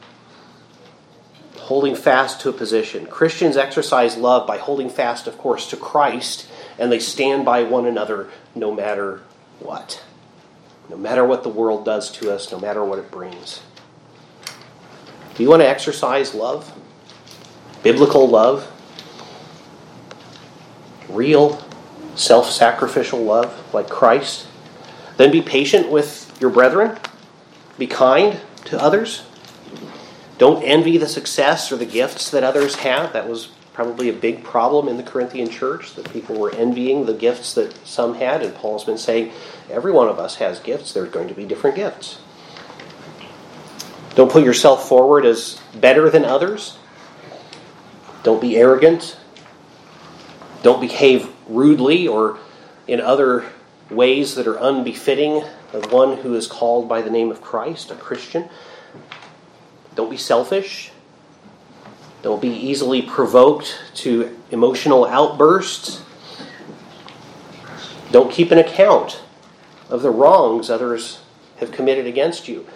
Holding 1.59 1.95
fast 1.95 2.41
to 2.41 2.49
a 2.49 2.55
position. 2.55 3.05
Christians 3.05 3.55
exercise 3.55 4.17
love 4.17 4.47
by 4.47 4.57
holding 4.57 4.89
fast, 4.89 5.27
of 5.27 5.37
course, 5.37 5.69
to 5.69 5.77
Christ, 5.77 6.49
and 6.79 6.91
they 6.91 6.99
stand 6.99 7.45
by 7.45 7.65
one 7.65 7.85
another 7.85 8.31
no 8.55 8.73
matter 8.73 9.21
what. 9.61 10.03
No 10.89 10.97
matter 10.97 11.23
what 11.23 11.43
the 11.43 11.51
world 11.51 11.85
does 11.85 12.11
to 12.13 12.33
us, 12.33 12.51
no 12.51 12.59
matter 12.59 12.83
what 12.83 12.99
it 12.99 13.11
brings. 13.11 13.61
Do 15.35 15.43
you 15.43 15.51
want 15.51 15.61
to 15.61 15.69
exercise 15.69 16.35
love? 16.35 16.73
Biblical 17.83 18.27
love? 18.27 18.73
real 21.11 21.63
self 22.15 22.51
sacrificial 22.51 23.23
love 23.23 23.75
like 23.75 23.91
Christ. 23.91 24.47
Then 25.19 25.31
be 25.31 25.43
patient 25.43 25.91
with 25.91 26.35
your 26.41 26.49
brethren. 26.49 26.99
Be 27.79 27.87
kind 27.87 28.41
to 28.67 28.81
others. 28.81 29.25
Don't 30.39 30.63
envy 30.63 30.99
the 30.99 31.09
success 31.09 31.73
or 31.73 31.77
the 31.77 31.87
gifts 31.87 32.31
that 32.31 32.45
others 32.45 32.77
have. 32.77 33.13
That 33.13 33.29
was 33.29 33.49
probably 33.73 34.09
a 34.09 34.13
big 34.13 34.43
problem 34.45 34.89
in 34.89 34.97
the 34.97 35.03
Corinthian 35.03 35.51
church 35.51 35.95
that 35.95 36.11
people 36.13 36.39
were 36.39 36.51
envying 36.55 37.07
the 37.07 37.15
gifts 37.15 37.55
that 37.55 37.75
some 37.87 38.15
had. 38.15 38.43
And 38.43 38.55
Paul's 38.55 38.85
been 38.85 38.99
saying 38.99 39.33
every 39.71 39.93
one 39.93 40.09
of 40.09 40.19
us 40.19 40.37
has 40.37 40.61
gifts. 40.61 40.93
There's 40.93 41.11
going 41.11 41.29
to 41.29 41.35
be 41.35 41.45
different 41.45 41.77
gifts. 41.77 42.19
Don't 44.15 44.31
put 44.31 44.45
yourself 44.45 44.89
forward 44.89 45.27
as 45.27 45.61
better 45.75 46.09
than 46.09 46.25
others. 46.25 46.79
Don't 48.23 48.41
be 48.41 48.57
arrogant. 48.57 49.19
Don't 50.63 50.81
behave 50.81 51.31
rudely 51.49 52.09
or 52.09 52.39
in 52.89 53.01
other 53.01 53.45
ways 53.91 54.35
that 54.37 54.47
are 54.47 54.57
unbefitting 54.57 55.45
one 55.91 56.19
who 56.19 56.35
is 56.35 56.47
called 56.47 56.89
by 56.89 57.03
the 57.03 57.11
name 57.11 57.31
of 57.31 57.41
Christ, 57.41 57.91
a 57.91 57.95
Christian. 57.95 58.49
Don't 59.95 60.11
be 60.11 60.17
selfish. 60.17 60.91
Don't 62.23 62.43
be 62.43 62.49
easily 62.49 63.03
provoked 63.03 63.79
to 63.95 64.37
emotional 64.51 65.05
outbursts. 65.05 66.03
Don't 68.11 68.33
keep 68.33 68.51
an 68.51 68.59
account 68.59 69.23
of 69.89 70.03
the 70.03 70.11
wrongs 70.11 70.71
others 70.71 71.21
have 71.59 71.73
committed 71.73 72.07
against 72.07 72.49
you. 72.49 72.67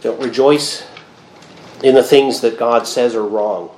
Don't 0.00 0.20
rejoice 0.20 0.86
in 1.82 1.94
the 1.94 2.02
things 2.02 2.40
that 2.40 2.58
God 2.58 2.86
says 2.86 3.14
are 3.14 3.26
wrong. 3.26 3.70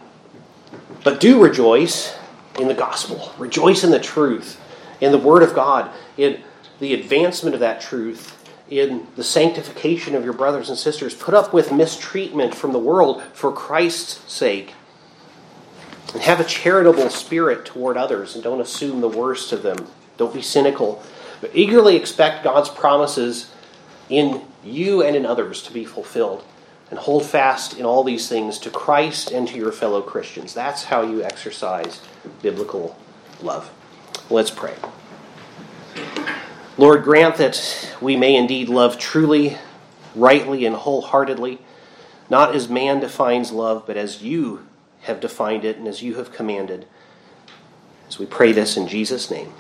But 1.04 1.20
do 1.20 1.42
rejoice 1.42 2.16
in 2.58 2.68
the 2.68 2.74
gospel. 2.74 3.32
Rejoice 3.38 3.84
in 3.84 3.90
the 3.90 4.00
truth, 4.00 4.60
in 5.00 5.12
the 5.12 5.18
Word 5.18 5.42
of 5.42 5.54
God, 5.54 5.90
in 6.16 6.42
the 6.80 6.94
advancement 6.94 7.54
of 7.54 7.60
that 7.60 7.80
truth, 7.80 8.36
in 8.70 9.06
the 9.16 9.24
sanctification 9.24 10.14
of 10.14 10.24
your 10.24 10.32
brothers 10.32 10.68
and 10.68 10.78
sisters. 10.78 11.12
Put 11.12 11.34
up 11.34 11.52
with 11.52 11.72
mistreatment 11.72 12.54
from 12.54 12.72
the 12.72 12.78
world 12.78 13.22
for 13.32 13.52
Christ's 13.52 14.32
sake. 14.32 14.74
And 16.12 16.22
have 16.22 16.40
a 16.40 16.44
charitable 16.44 17.10
spirit 17.10 17.64
toward 17.64 17.96
others 17.96 18.34
and 18.34 18.42
don't 18.42 18.60
assume 18.60 19.00
the 19.00 19.08
worst 19.08 19.52
of 19.52 19.62
them. 19.62 19.88
Don't 20.16 20.34
be 20.34 20.42
cynical, 20.42 21.02
but 21.40 21.50
eagerly 21.54 21.96
expect 21.96 22.44
God's 22.44 22.68
promises 22.68 23.52
in 24.08 24.42
you 24.64 25.02
and 25.02 25.16
in 25.16 25.24
others 25.26 25.62
to 25.64 25.72
be 25.72 25.84
fulfilled 25.84 26.44
and 26.90 26.98
hold 26.98 27.24
fast 27.24 27.78
in 27.78 27.84
all 27.84 28.02
these 28.02 28.28
things 28.28 28.58
to 28.58 28.70
Christ 28.70 29.30
and 29.30 29.46
to 29.48 29.56
your 29.56 29.72
fellow 29.72 30.02
Christians. 30.02 30.52
That's 30.52 30.84
how 30.84 31.02
you 31.02 31.22
exercise 31.22 32.02
biblical 32.42 32.96
love. 33.40 33.70
Let's 34.28 34.50
pray. 34.50 34.74
Lord, 36.80 37.04
grant 37.04 37.36
that 37.36 37.94
we 38.00 38.16
may 38.16 38.34
indeed 38.34 38.70
love 38.70 38.98
truly, 38.98 39.58
rightly, 40.14 40.64
and 40.64 40.74
wholeheartedly, 40.74 41.58
not 42.30 42.54
as 42.54 42.70
man 42.70 43.00
defines 43.00 43.52
love, 43.52 43.84
but 43.86 43.98
as 43.98 44.22
you 44.22 44.66
have 45.02 45.20
defined 45.20 45.66
it 45.66 45.76
and 45.76 45.86
as 45.86 46.02
you 46.02 46.14
have 46.14 46.32
commanded. 46.32 46.86
As 48.08 48.18
we 48.18 48.24
pray 48.24 48.52
this 48.52 48.78
in 48.78 48.88
Jesus' 48.88 49.30
name. 49.30 49.52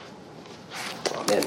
Amen. 1.14 1.44